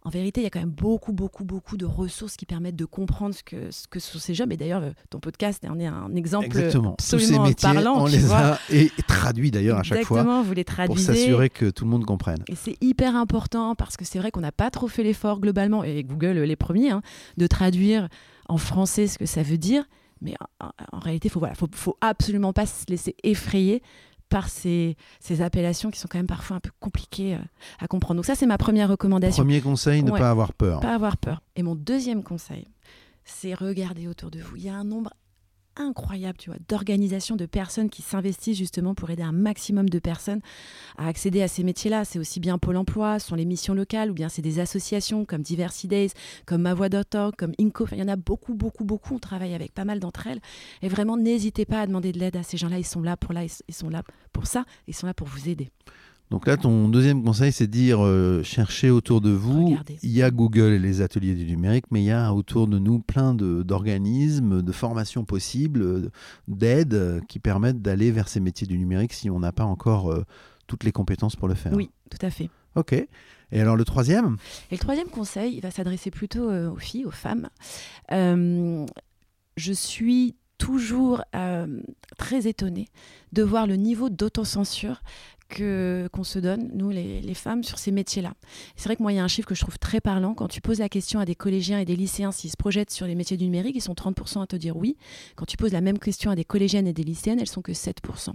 En 0.08 0.10
vérité, 0.10 0.40
il 0.40 0.44
y 0.44 0.46
a 0.46 0.50
quand 0.50 0.60
même 0.60 0.70
beaucoup, 0.70 1.12
beaucoup, 1.12 1.44
beaucoup 1.44 1.76
de 1.76 1.84
ressources 1.84 2.36
qui 2.38 2.46
permettent 2.46 2.76
de 2.76 2.86
comprendre 2.86 3.34
ce 3.34 3.42
que, 3.42 3.70
ce 3.70 3.86
que 3.86 4.00
sont 4.00 4.18
ces 4.18 4.32
jobs. 4.32 4.50
Et 4.50 4.56
d'ailleurs, 4.56 4.82
euh, 4.82 4.92
ton 5.10 5.20
podcast 5.20 5.62
en 5.68 5.78
est 5.78 5.84
un 5.84 6.14
exemple 6.14 6.46
Exactement. 6.46 6.94
absolument 6.94 7.44
Tous 7.44 7.54
ces 7.58 7.74
parlant. 7.74 8.04
On 8.04 8.06
les 8.06 8.32
a 8.32 8.58
et 8.70 8.90
traduit 9.06 9.50
d'ailleurs 9.50 9.76
à 9.76 9.82
chaque 9.82 10.04
fois. 10.04 10.20
Exactement, 10.20 10.42
vous 10.42 10.54
les 10.54 10.64
traduisez. 10.64 11.06
Pour 11.06 11.14
s'assurer 11.14 11.50
que 11.50 11.68
tout 11.68 11.84
le 11.84 11.90
monde 11.90 12.06
comprenne. 12.06 12.42
Et 12.48 12.54
c'est 12.54 12.78
hyper 12.80 13.16
important 13.16 13.74
parce 13.74 13.98
que 13.98 14.06
c'est 14.06 14.18
vrai 14.18 14.30
qu'on 14.30 14.40
n'a 14.40 14.50
pas 14.50 14.70
trop 14.70 14.88
fait 14.88 15.02
l'effort 15.02 15.40
globalement, 15.40 15.84
et 15.84 16.02
Google 16.04 16.38
les 16.38 16.56
premiers, 16.56 16.90
hein, 16.90 17.02
de 17.36 17.46
traduire 17.46 18.08
en 18.48 18.56
français 18.56 19.08
ce 19.08 19.18
que 19.18 19.26
ça 19.26 19.42
veut 19.42 19.58
dire. 19.58 19.84
Mais 20.22 20.36
en, 20.58 20.98
réalité, 21.00 21.28
il 21.28 21.30
faut, 21.30 21.38
voilà, 21.38 21.54
faut, 21.54 21.68
faut 21.70 21.98
absolument 22.00 22.54
pas 22.54 22.64
se 22.64 22.86
laisser 22.88 23.14
effrayer 23.24 23.82
par 24.28 24.48
ces, 24.48 24.96
ces, 25.20 25.42
appellations 25.42 25.90
qui 25.90 25.98
sont 25.98 26.08
quand 26.10 26.18
même 26.18 26.26
parfois 26.26 26.56
un 26.56 26.60
peu 26.60 26.70
compliquées 26.80 27.34
euh, 27.34 27.38
à 27.78 27.88
comprendre. 27.88 28.16
Donc 28.16 28.26
ça, 28.26 28.34
c'est 28.34 28.46
ma 28.46 28.58
première 28.58 28.88
recommandation. 28.88 29.42
Premier 29.42 29.60
conseil, 29.60 30.02
ne 30.02 30.10
pas 30.10 30.30
avoir 30.30 30.52
peur. 30.52 30.80
Pas 30.80 30.94
avoir 30.94 31.16
peur. 31.16 31.42
Et 31.56 31.62
mon 31.62 31.74
deuxième 31.74 32.22
conseil, 32.22 32.66
c'est 33.24 33.54
regarder 33.54 34.08
autour 34.08 34.30
de 34.30 34.40
vous. 34.40 34.56
Il 34.56 34.64
y 34.64 34.68
a 34.68 34.74
un 34.74 34.84
nombre 34.84 35.12
incroyable, 35.78 36.38
tu 36.38 36.50
vois, 36.50 36.58
d'organisations, 36.68 37.36
de 37.36 37.46
personnes 37.46 37.90
qui 37.90 38.02
s'investissent 38.02 38.58
justement 38.58 38.94
pour 38.94 39.10
aider 39.10 39.22
un 39.22 39.32
maximum 39.32 39.88
de 39.88 39.98
personnes 39.98 40.40
à 40.96 41.06
accéder 41.06 41.42
à 41.42 41.48
ces 41.48 41.62
métiers-là. 41.62 42.04
C'est 42.04 42.18
aussi 42.18 42.40
bien 42.40 42.58
Pôle 42.58 42.76
emploi, 42.76 43.18
ce 43.18 43.28
sont 43.28 43.36
les 43.36 43.44
missions 43.44 43.74
locales, 43.74 44.10
ou 44.10 44.14
bien 44.14 44.28
c'est 44.28 44.42
des 44.42 44.60
associations 44.60 45.24
comme 45.24 45.42
Diversity 45.42 45.88
Days, 45.88 46.10
comme 46.46 46.62
Ma 46.62 46.74
Voix.org, 46.74 47.34
comme 47.36 47.52
Inco. 47.60 47.86
il 47.92 47.98
y 47.98 48.02
en 48.02 48.08
a 48.08 48.16
beaucoup, 48.16 48.54
beaucoup, 48.54 48.84
beaucoup. 48.84 49.14
On 49.14 49.18
travaille 49.18 49.54
avec 49.54 49.72
pas 49.72 49.84
mal 49.84 50.00
d'entre 50.00 50.26
elles. 50.26 50.40
Et 50.82 50.88
vraiment, 50.88 51.16
n'hésitez 51.16 51.64
pas 51.64 51.80
à 51.80 51.86
demander 51.86 52.12
de 52.12 52.18
l'aide 52.18 52.36
à 52.36 52.42
ces 52.42 52.56
gens-là. 52.56 52.78
Ils 52.78 52.86
sont 52.86 53.02
là 53.02 53.16
pour 53.16 53.32
là, 53.32 53.44
ils 53.44 53.74
sont 53.74 53.88
là 53.88 54.02
pour 54.32 54.46
ça. 54.46 54.64
Ils 54.86 54.94
sont 54.94 55.06
là 55.06 55.14
pour 55.14 55.28
vous 55.28 55.48
aider. 55.48 55.70
Donc 56.30 56.46
là, 56.46 56.58
ton 56.58 56.88
deuxième 56.88 57.24
conseil, 57.24 57.52
c'est 57.52 57.66
de 57.66 57.72
dire 57.72 58.04
euh, 58.04 58.42
cherchez 58.42 58.90
autour 58.90 59.22
de 59.22 59.30
vous. 59.30 59.78
Il 60.02 60.10
y 60.10 60.22
a 60.22 60.30
Google 60.30 60.72
et 60.72 60.78
les 60.78 61.00
ateliers 61.00 61.34
du 61.34 61.46
numérique, 61.46 61.86
mais 61.90 62.02
il 62.02 62.06
y 62.06 62.10
a 62.10 62.34
autour 62.34 62.66
de 62.66 62.78
nous 62.78 62.98
plein 62.98 63.34
d'organismes, 63.34 64.60
de, 64.60 64.72
formations 64.72 65.24
possibles, 65.24 66.10
d'aides 66.46 66.94
euh, 66.94 67.20
qui 67.28 67.38
permettent 67.38 67.80
d'aller 67.80 68.10
vers 68.10 68.28
ces 68.28 68.40
métiers 68.40 68.66
du 68.66 68.76
numérique 68.76 69.14
si 69.14 69.30
on 69.30 69.40
n'a 69.40 69.52
pas 69.52 69.64
encore 69.64 70.12
euh, 70.12 70.24
toutes 70.66 70.84
les 70.84 70.92
compétences 70.92 71.34
pour 71.34 71.48
le 71.48 71.54
faire. 71.54 71.72
Oui, 71.72 71.90
tout 72.10 72.24
à 72.24 72.30
fait. 72.30 72.50
Ok. 72.74 72.92
Et 72.92 73.60
alors 73.60 73.76
le 73.76 73.84
troisième? 73.86 74.36
Et 74.70 74.74
le 74.74 74.80
troisième 74.80 75.08
conseil, 75.08 75.54
il 75.54 75.62
va 75.62 75.70
s'adresser 75.70 76.10
plutôt 76.10 76.50
aux 76.50 76.76
filles, 76.76 77.06
aux 77.06 77.10
femmes. 77.10 77.48
je 78.10 79.72
suis 79.72 80.34
toujours 80.58 81.22
très 82.18 82.46
étonnée 82.46 82.88
de 83.32 83.42
voir 83.42 83.66
le 83.66 83.76
niveau 83.76 84.10
d'autocensure 84.10 85.00
que 85.48 86.08
qu'on 86.12 86.24
se 86.24 86.38
donne, 86.38 86.70
nous 86.74 86.90
les, 86.90 87.34
femmes, 87.34 87.64
sur 87.64 87.78
ces 87.78 87.90
métiers-là. 87.90 88.34
C'est 88.76 88.84
vrai 88.84 88.96
que 88.96 89.02
moi, 89.02 89.12
il 89.12 89.16
y 89.16 89.18
a 89.18 89.24
un 89.24 89.28
chiffre 89.28 89.48
que 89.48 89.54
je 89.54 89.60
trouve 89.60 89.78
très 89.78 90.00
parlant. 90.00 90.34
Quand 90.34 90.48
tu 90.48 90.60
poses 90.60 90.78
la 90.78 90.88
question 90.88 91.20
à 91.20 91.24
des 91.24 91.34
collégiens 91.34 91.78
et 91.78 91.84
des 91.84 91.96
lycéens 91.96 92.32
s'ils 92.32 92.50
se 92.50 92.56
projettent 92.56 92.90
sur 92.90 93.06
les 93.06 93.14
métiers 93.14 93.36
du 93.36 93.44
numérique, 93.44 93.76
ils 93.76 93.82
sont 93.82 93.94
30% 93.94 94.42
à 94.42 94.46
te 94.46 94.56
dire 94.56 94.76
oui. 94.76 94.96
Quand 95.36 95.46
tu 95.46 95.56
poses 95.56 95.72
la 95.72 95.80
même 95.80 95.98
question 95.98 96.30
à 96.30 96.36
des 96.36 96.44
collégiennes 96.44 96.86
et 96.86 96.92
des 96.92 97.04
lycéennes, 97.04 97.40
elles 97.40 97.48
sont 97.48 97.62
que 97.62 97.72
7%. 97.72 98.32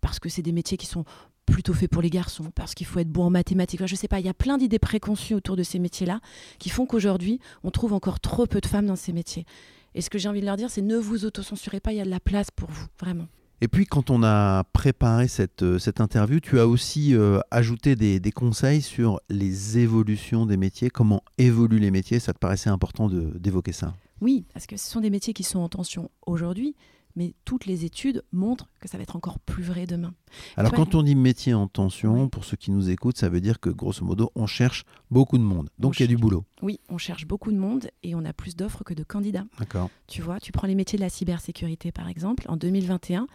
Parce 0.00 0.18
que 0.18 0.28
c'est 0.28 0.42
des 0.42 0.52
métiers 0.52 0.76
qui 0.76 0.86
sont 0.86 1.04
plutôt 1.46 1.74
fait 1.74 1.88
pour 1.88 2.02
les 2.02 2.10
garçons, 2.10 2.50
parce 2.54 2.74
qu'il 2.74 2.86
faut 2.86 3.00
être 3.00 3.08
bon 3.08 3.24
en 3.24 3.30
mathématiques. 3.30 3.84
je 3.84 3.94
sais 3.94 4.08
pas, 4.08 4.20
il 4.20 4.26
y 4.26 4.28
a 4.28 4.34
plein 4.34 4.56
d'idées 4.56 4.78
préconçues 4.78 5.34
autour 5.34 5.56
de 5.56 5.62
ces 5.62 5.78
métiers-là 5.78 6.20
qui 6.58 6.68
font 6.68 6.86
qu'aujourd'hui, 6.86 7.40
on 7.64 7.70
trouve 7.70 7.92
encore 7.92 8.20
trop 8.20 8.46
peu 8.46 8.60
de 8.60 8.66
femmes 8.66 8.86
dans 8.86 8.96
ces 8.96 9.12
métiers. 9.12 9.46
Et 9.94 10.00
ce 10.00 10.10
que 10.10 10.18
j'ai 10.18 10.28
envie 10.28 10.40
de 10.40 10.46
leur 10.46 10.56
dire, 10.56 10.70
c'est 10.70 10.82
ne 10.82 10.96
vous 10.96 11.24
autocensurez 11.24 11.80
pas, 11.80 11.92
il 11.92 11.98
y 11.98 12.00
a 12.00 12.04
de 12.04 12.10
la 12.10 12.20
place 12.20 12.50
pour 12.50 12.70
vous, 12.70 12.86
vraiment. 13.00 13.26
Et 13.62 13.68
puis 13.68 13.84
quand 13.84 14.08
on 14.08 14.22
a 14.22 14.64
préparé 14.72 15.28
cette, 15.28 15.62
euh, 15.62 15.78
cette 15.78 16.00
interview, 16.00 16.40
tu 16.40 16.58
as 16.58 16.66
aussi 16.66 17.14
euh, 17.14 17.40
ajouté 17.50 17.94
des, 17.94 18.18
des, 18.18 18.32
conseils 18.32 18.80
sur 18.80 19.20
les 19.28 19.78
évolutions 19.78 20.46
des 20.46 20.56
métiers, 20.56 20.88
comment 20.88 21.22
évoluent 21.36 21.78
les 21.78 21.90
métiers. 21.90 22.20
Ça 22.20 22.32
te 22.32 22.38
paraissait 22.38 22.70
important 22.70 23.10
d'évoquer 23.10 23.72
ça 23.72 23.94
Oui, 24.22 24.46
parce 24.54 24.66
que 24.66 24.78
ce 24.78 24.88
sont 24.88 25.00
des 25.00 25.10
métiers 25.10 25.34
qui 25.34 25.42
sont 25.42 25.58
en 25.58 25.68
tension 25.68 26.10
aujourd'hui, 26.26 26.74
mais 27.16 27.34
toutes 27.44 27.66
les 27.66 27.84
études 27.84 28.22
montrent 28.32 28.68
que 28.80 28.88
ça 28.88 28.96
va 28.96 29.02
être 29.02 29.16
encore 29.16 29.38
plus 29.38 29.62
vrai 29.62 29.86
demain. 29.86 30.14
Alors 30.56 30.72
quand 30.72 30.94
on 30.94 31.02
dit 31.02 31.14
métier 31.14 31.54
en 31.54 31.66
tension, 31.66 32.28
pour 32.28 32.44
ceux 32.44 32.56
qui 32.56 32.70
nous 32.70 32.90
écoutent, 32.90 33.18
ça 33.18 33.28
veut 33.28 33.40
dire 33.40 33.60
que 33.60 33.70
grosso 33.70 34.04
modo, 34.04 34.30
on 34.34 34.46
cherche 34.46 34.84
beaucoup 35.10 35.38
de 35.38 35.42
monde. 35.42 35.70
Donc 35.78 35.98
il 35.98 36.02
y 36.02 36.04
a 36.04 36.08
du 36.08 36.16
boulot. 36.16 36.44
Oui, 36.62 36.80
on 36.88 36.98
cherche 36.98 37.26
beaucoup 37.26 37.52
de 37.52 37.58
monde 37.58 37.88
et 38.02 38.14
on 38.14 38.24
a 38.24 38.32
plus 38.32 38.56
d'offres 38.56 38.84
que 38.84 38.94
de 38.94 39.02
candidats. 39.02 39.44
D'accord. 39.58 39.90
Tu 40.06 40.22
vois, 40.22 40.40
tu 40.40 40.52
prends 40.52 40.66
les 40.66 40.74
métiers 40.74 40.98
de 40.98 41.02
la 41.02 41.10
cybersécurité 41.10 41.92
par 41.92 42.08
exemple. 42.08 42.44
En 42.48 42.56
2021, 42.56 43.26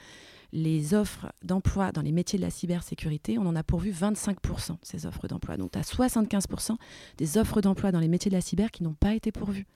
les 0.55 0.93
offres 0.93 1.31
d'emploi 1.43 1.91
dans 1.91 2.01
les 2.01 2.11
métiers 2.11 2.39
de 2.39 2.43
la 2.43 2.49
cybersécurité, 2.49 3.37
on 3.37 3.45
en 3.45 3.55
a 3.55 3.63
pourvu 3.63 3.91
25% 3.91 4.71
de 4.71 4.77
ces 4.83 5.05
offres 5.05 5.27
d'emploi. 5.27 5.57
Donc 5.57 5.71
tu 5.71 5.79
as 5.79 5.81
75% 5.81 6.77
des 7.17 7.37
offres 7.37 7.61
d'emploi 7.61 7.91
dans 7.91 7.99
les 7.99 8.07
métiers 8.07 8.31
de 8.31 8.35
la 8.35 8.41
cyber 8.41 8.71
qui 8.71 8.83
n'ont 8.83 8.93
pas 8.93 9.13
été 9.13 9.31
pourvues. 9.31 9.67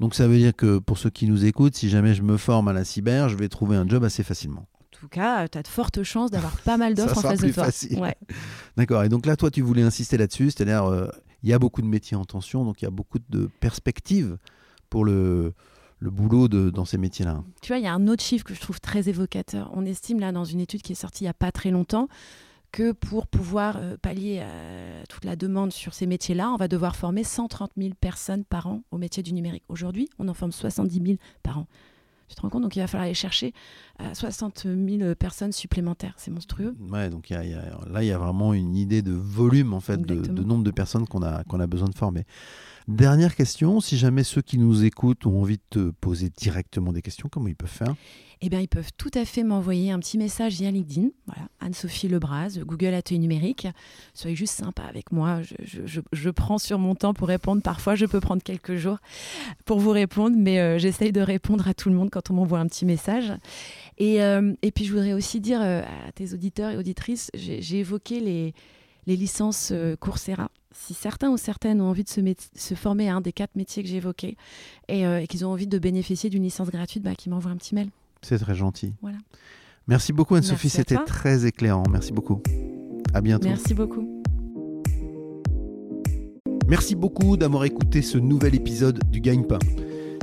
Donc 0.00 0.14
ça 0.14 0.28
veut 0.28 0.36
dire 0.36 0.54
que 0.54 0.78
pour 0.78 0.98
ceux 0.98 1.10
qui 1.10 1.26
nous 1.26 1.44
écoutent, 1.44 1.74
si 1.74 1.88
jamais 1.88 2.14
je 2.14 2.22
me 2.22 2.36
forme 2.36 2.68
à 2.68 2.72
la 2.72 2.84
cyber, 2.84 3.28
je 3.28 3.36
vais 3.36 3.48
trouver 3.48 3.76
un 3.76 3.88
job 3.88 4.04
assez 4.04 4.22
facilement. 4.22 4.66
En 4.80 4.98
tout 4.98 5.08
cas, 5.08 5.46
tu 5.48 5.58
as 5.58 5.62
de 5.62 5.68
fortes 5.68 6.02
chances 6.02 6.30
d'avoir 6.30 6.56
pas 6.60 6.76
mal 6.76 6.94
d'offres 6.94 7.18
en 7.18 7.22
face 7.22 7.40
de 7.40 7.50
toi. 7.50 7.68
Ouais. 8.00 8.14
D'accord. 8.76 9.04
Et 9.04 9.08
donc 9.08 9.26
là, 9.26 9.36
toi, 9.36 9.50
tu 9.50 9.60
voulais 9.62 9.82
insister 9.82 10.16
là-dessus, 10.16 10.50
c'est-à-dire, 10.50 10.84
euh, 10.84 11.08
il 11.42 11.50
y 11.50 11.52
a 11.52 11.58
beaucoup 11.58 11.82
de 11.82 11.86
métiers 11.86 12.16
en 12.16 12.24
tension, 12.24 12.64
donc 12.64 12.80
il 12.82 12.86
y 12.86 12.88
a 12.88 12.90
beaucoup 12.90 13.18
de 13.28 13.48
perspectives 13.60 14.38
pour 14.88 15.04
le, 15.04 15.52
le 15.98 16.10
boulot 16.10 16.48
de, 16.48 16.70
dans 16.70 16.84
ces 16.84 16.98
métiers-là. 16.98 17.42
Tu 17.62 17.68
vois, 17.68 17.78
il 17.78 17.84
y 17.84 17.88
a 17.88 17.92
un 17.92 18.08
autre 18.08 18.22
chiffre 18.22 18.44
que 18.44 18.54
je 18.54 18.60
trouve 18.60 18.80
très 18.80 19.08
évocateur. 19.08 19.70
On 19.74 19.84
estime 19.84 20.20
là, 20.20 20.32
dans 20.32 20.44
une 20.44 20.60
étude 20.60 20.82
qui 20.82 20.92
est 20.92 20.96
sortie 20.96 21.24
il 21.24 21.26
n'y 21.26 21.30
a 21.30 21.34
pas 21.34 21.52
très 21.52 21.70
longtemps, 21.70 22.08
que 22.76 22.92
pour 22.92 23.26
pouvoir 23.26 23.78
euh, 23.78 23.96
pallier 23.96 24.40
à 24.40 25.06
toute 25.08 25.24
la 25.24 25.34
demande 25.34 25.72
sur 25.72 25.94
ces 25.94 26.04
métiers-là, 26.04 26.50
on 26.50 26.56
va 26.56 26.68
devoir 26.68 26.94
former 26.94 27.24
130 27.24 27.70
000 27.74 27.94
personnes 27.98 28.44
par 28.44 28.66
an 28.66 28.82
au 28.90 28.98
métier 28.98 29.22
du 29.22 29.32
numérique. 29.32 29.64
Aujourd'hui, 29.70 30.10
on 30.18 30.28
en 30.28 30.34
forme 30.34 30.52
70 30.52 31.02
000 31.02 31.16
par 31.42 31.60
an. 31.60 31.66
Tu 32.28 32.34
te 32.34 32.42
rends 32.42 32.50
compte? 32.50 32.64
Donc 32.64 32.76
il 32.76 32.80
va 32.80 32.86
falloir 32.86 33.06
aller 33.06 33.14
chercher 33.14 33.54
60 34.12 34.66
euh, 34.66 34.98
000 34.98 35.14
personnes 35.14 35.52
supplémentaires. 35.52 36.12
C'est 36.18 36.30
monstrueux. 36.30 36.76
Ouais, 36.90 37.08
donc 37.08 37.30
là, 37.30 37.44
il 37.44 38.06
y 38.06 38.12
a 38.12 38.18
vraiment 38.18 38.52
une 38.52 38.76
idée 38.76 39.00
de 39.00 39.12
volume, 39.12 39.72
en 39.72 39.80
fait, 39.80 40.02
de, 40.02 40.16
de, 40.16 40.42
nombre 40.42 40.64
de 40.64 40.70
personnes 40.70 41.06
qu'on 41.06 41.22
a, 41.22 41.44
qu'on 41.44 41.60
a 41.60 41.66
besoin 41.66 41.88
de 41.88 41.94
former. 41.94 42.26
Dernière 42.88 43.34
question, 43.34 43.80
si 43.80 43.96
jamais 43.96 44.22
ceux 44.22 44.42
qui 44.42 44.58
nous 44.58 44.84
écoutent 44.84 45.26
ont 45.26 45.40
envie 45.40 45.56
de 45.56 45.62
te 45.70 45.90
poser 45.90 46.30
directement 46.30 46.92
des 46.92 47.02
questions, 47.02 47.28
comment 47.28 47.48
ils 47.48 47.56
peuvent 47.56 47.68
faire? 47.68 47.96
Eh 48.42 48.48
bien, 48.48 48.60
ils 48.60 48.68
peuvent 48.68 48.92
tout 48.96 49.10
à 49.14 49.24
fait 49.24 49.42
m'envoyer 49.42 49.90
un 49.90 49.98
petit 49.98 50.18
message 50.18 50.54
via 50.54 50.70
LinkedIn. 50.70 51.08
Voilà, 51.26 51.48
Anne-Sophie 51.58 52.06
Lebras, 52.06 52.58
Google 52.60 52.94
Atelier 52.94 53.18
Numérique. 53.18 53.66
Soyez 54.14 54.36
juste 54.36 54.54
sympa 54.54 54.82
avec 54.82 55.10
moi. 55.10 55.40
Je, 55.42 56.30
prends 56.30 56.58
sur 56.58 56.78
mon 56.78 56.94
temps 56.94 57.12
pour 57.12 57.26
répondre. 57.26 57.60
Parfois, 57.60 57.96
je 57.96 58.06
peux 58.06 58.20
prendre 58.20 58.42
quelques 58.42 58.76
jours 58.76 58.98
pour 59.64 59.80
vous 59.80 59.90
répondre, 59.90 60.36
mais 60.38 60.60
euh, 60.60 60.78
j'essaye 60.78 61.10
de 61.10 61.22
répondre 61.22 61.66
à 61.66 61.74
tout 61.74 61.88
le 61.88 61.96
monde 61.96 62.10
quand 62.10 62.30
on 62.30 62.34
m'envoie 62.34 62.60
un 62.60 62.66
petit 62.66 62.84
message. 62.84 63.32
Et, 63.98 64.22
euh, 64.22 64.52
et, 64.62 64.70
puis, 64.70 64.84
je 64.84 64.92
voudrais 64.92 65.14
aussi 65.14 65.40
dire 65.40 65.60
euh, 65.60 65.82
à 66.06 66.12
tes 66.12 66.34
auditeurs 66.34 66.70
et 66.70 66.76
auditrices, 66.76 67.30
j'ai 67.34 67.78
évoqué 67.78 68.20
les, 68.20 68.54
les 69.06 69.16
licences 69.16 69.72
Coursera 69.98 70.50
si 70.78 70.94
certains 70.94 71.30
ou 71.30 71.36
certaines 71.36 71.80
ont 71.80 71.88
envie 71.88 72.04
de 72.04 72.08
se, 72.08 72.20
se 72.54 72.74
former 72.74 73.08
à 73.08 73.16
un 73.16 73.20
des 73.20 73.32
quatre 73.32 73.56
métiers 73.56 73.82
que 73.82 73.88
j'ai 73.88 73.96
évoqués 73.96 74.36
et, 74.88 75.02
et 75.02 75.26
qu'ils 75.26 75.44
ont 75.44 75.50
envie 75.50 75.66
de 75.66 75.78
bénéficier 75.78 76.30
d'une 76.30 76.42
licence 76.42 76.70
gratuite, 76.70 77.02
bah, 77.02 77.14
qu'ils 77.14 77.32
m'envoient 77.32 77.50
un 77.50 77.56
petit 77.56 77.74
mail. 77.74 77.88
C'est 78.22 78.38
très 78.38 78.54
gentil. 78.54 78.92
Voilà. 79.02 79.18
Merci 79.88 80.12
beaucoup 80.12 80.34
Anne-Sophie, 80.34 80.68
c'était 80.68 80.96
très 81.06 81.46
éclairant. 81.46 81.84
Merci 81.90 82.12
beaucoup. 82.12 82.42
À 83.14 83.20
bientôt. 83.20 83.46
Merci 83.46 83.72
beaucoup. 83.74 84.22
Merci 86.68 86.96
beaucoup 86.96 87.36
d'avoir 87.36 87.64
écouté 87.64 88.02
ce 88.02 88.18
nouvel 88.18 88.56
épisode 88.56 88.98
du 89.10 89.20
Gagne-Pain. 89.20 89.60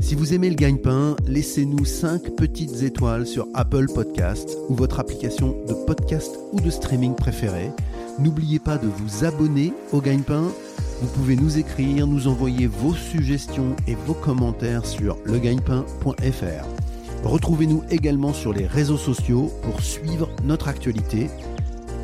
Si 0.02 0.16
vous 0.16 0.34
aimez 0.34 0.50
le 0.50 0.56
gagne-pain, 0.56 1.16
laissez-nous 1.26 1.86
5 1.86 2.36
petites 2.36 2.84
étoiles 2.84 3.26
sur 3.26 3.48
Apple 3.54 3.86
Podcasts 3.94 4.58
ou 4.68 4.76
votre 4.76 5.00
application 5.00 5.63
de 5.66 5.74
podcast 5.86 6.38
ou 6.52 6.60
de 6.60 6.70
streaming 6.70 7.16
préférée. 7.16 7.72
N'oubliez 8.19 8.60
pas 8.60 8.78
de 8.78 8.88
vous 8.88 9.26
abonner 9.26 9.73
au 9.91 9.99
gagne-pain. 9.99 10.43
Vous 11.02 11.08
pouvez 11.08 11.36
nous 11.36 11.58
écrire, 11.58 12.06
nous 12.06 12.28
envoyer 12.28 12.67
vos 12.67 12.93
suggestions 12.93 13.76
et 13.88 13.95
vos 13.95 14.13
commentaires 14.13 14.86
sur 14.86 15.17
legagnepain.fr. 15.26 16.65
Retrouvez-nous 17.23 17.84
également 17.89 18.34
sur 18.34 18.54
les 18.54 18.67
réseaux 18.67 18.97
sociaux 18.97 19.52
pour 19.63 19.82
suivre 19.82 20.30
notre 20.43 20.67
actualité. 20.67 21.30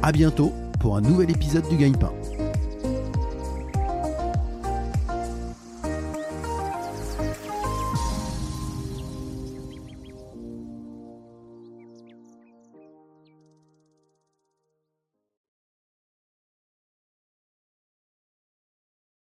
À 0.01 0.11
bientôt 0.11 0.51
pour 0.79 0.97
un 0.97 1.01
nouvel 1.01 1.29
épisode 1.29 1.67
du 1.69 1.77
Gagne-Pain. 1.77 2.11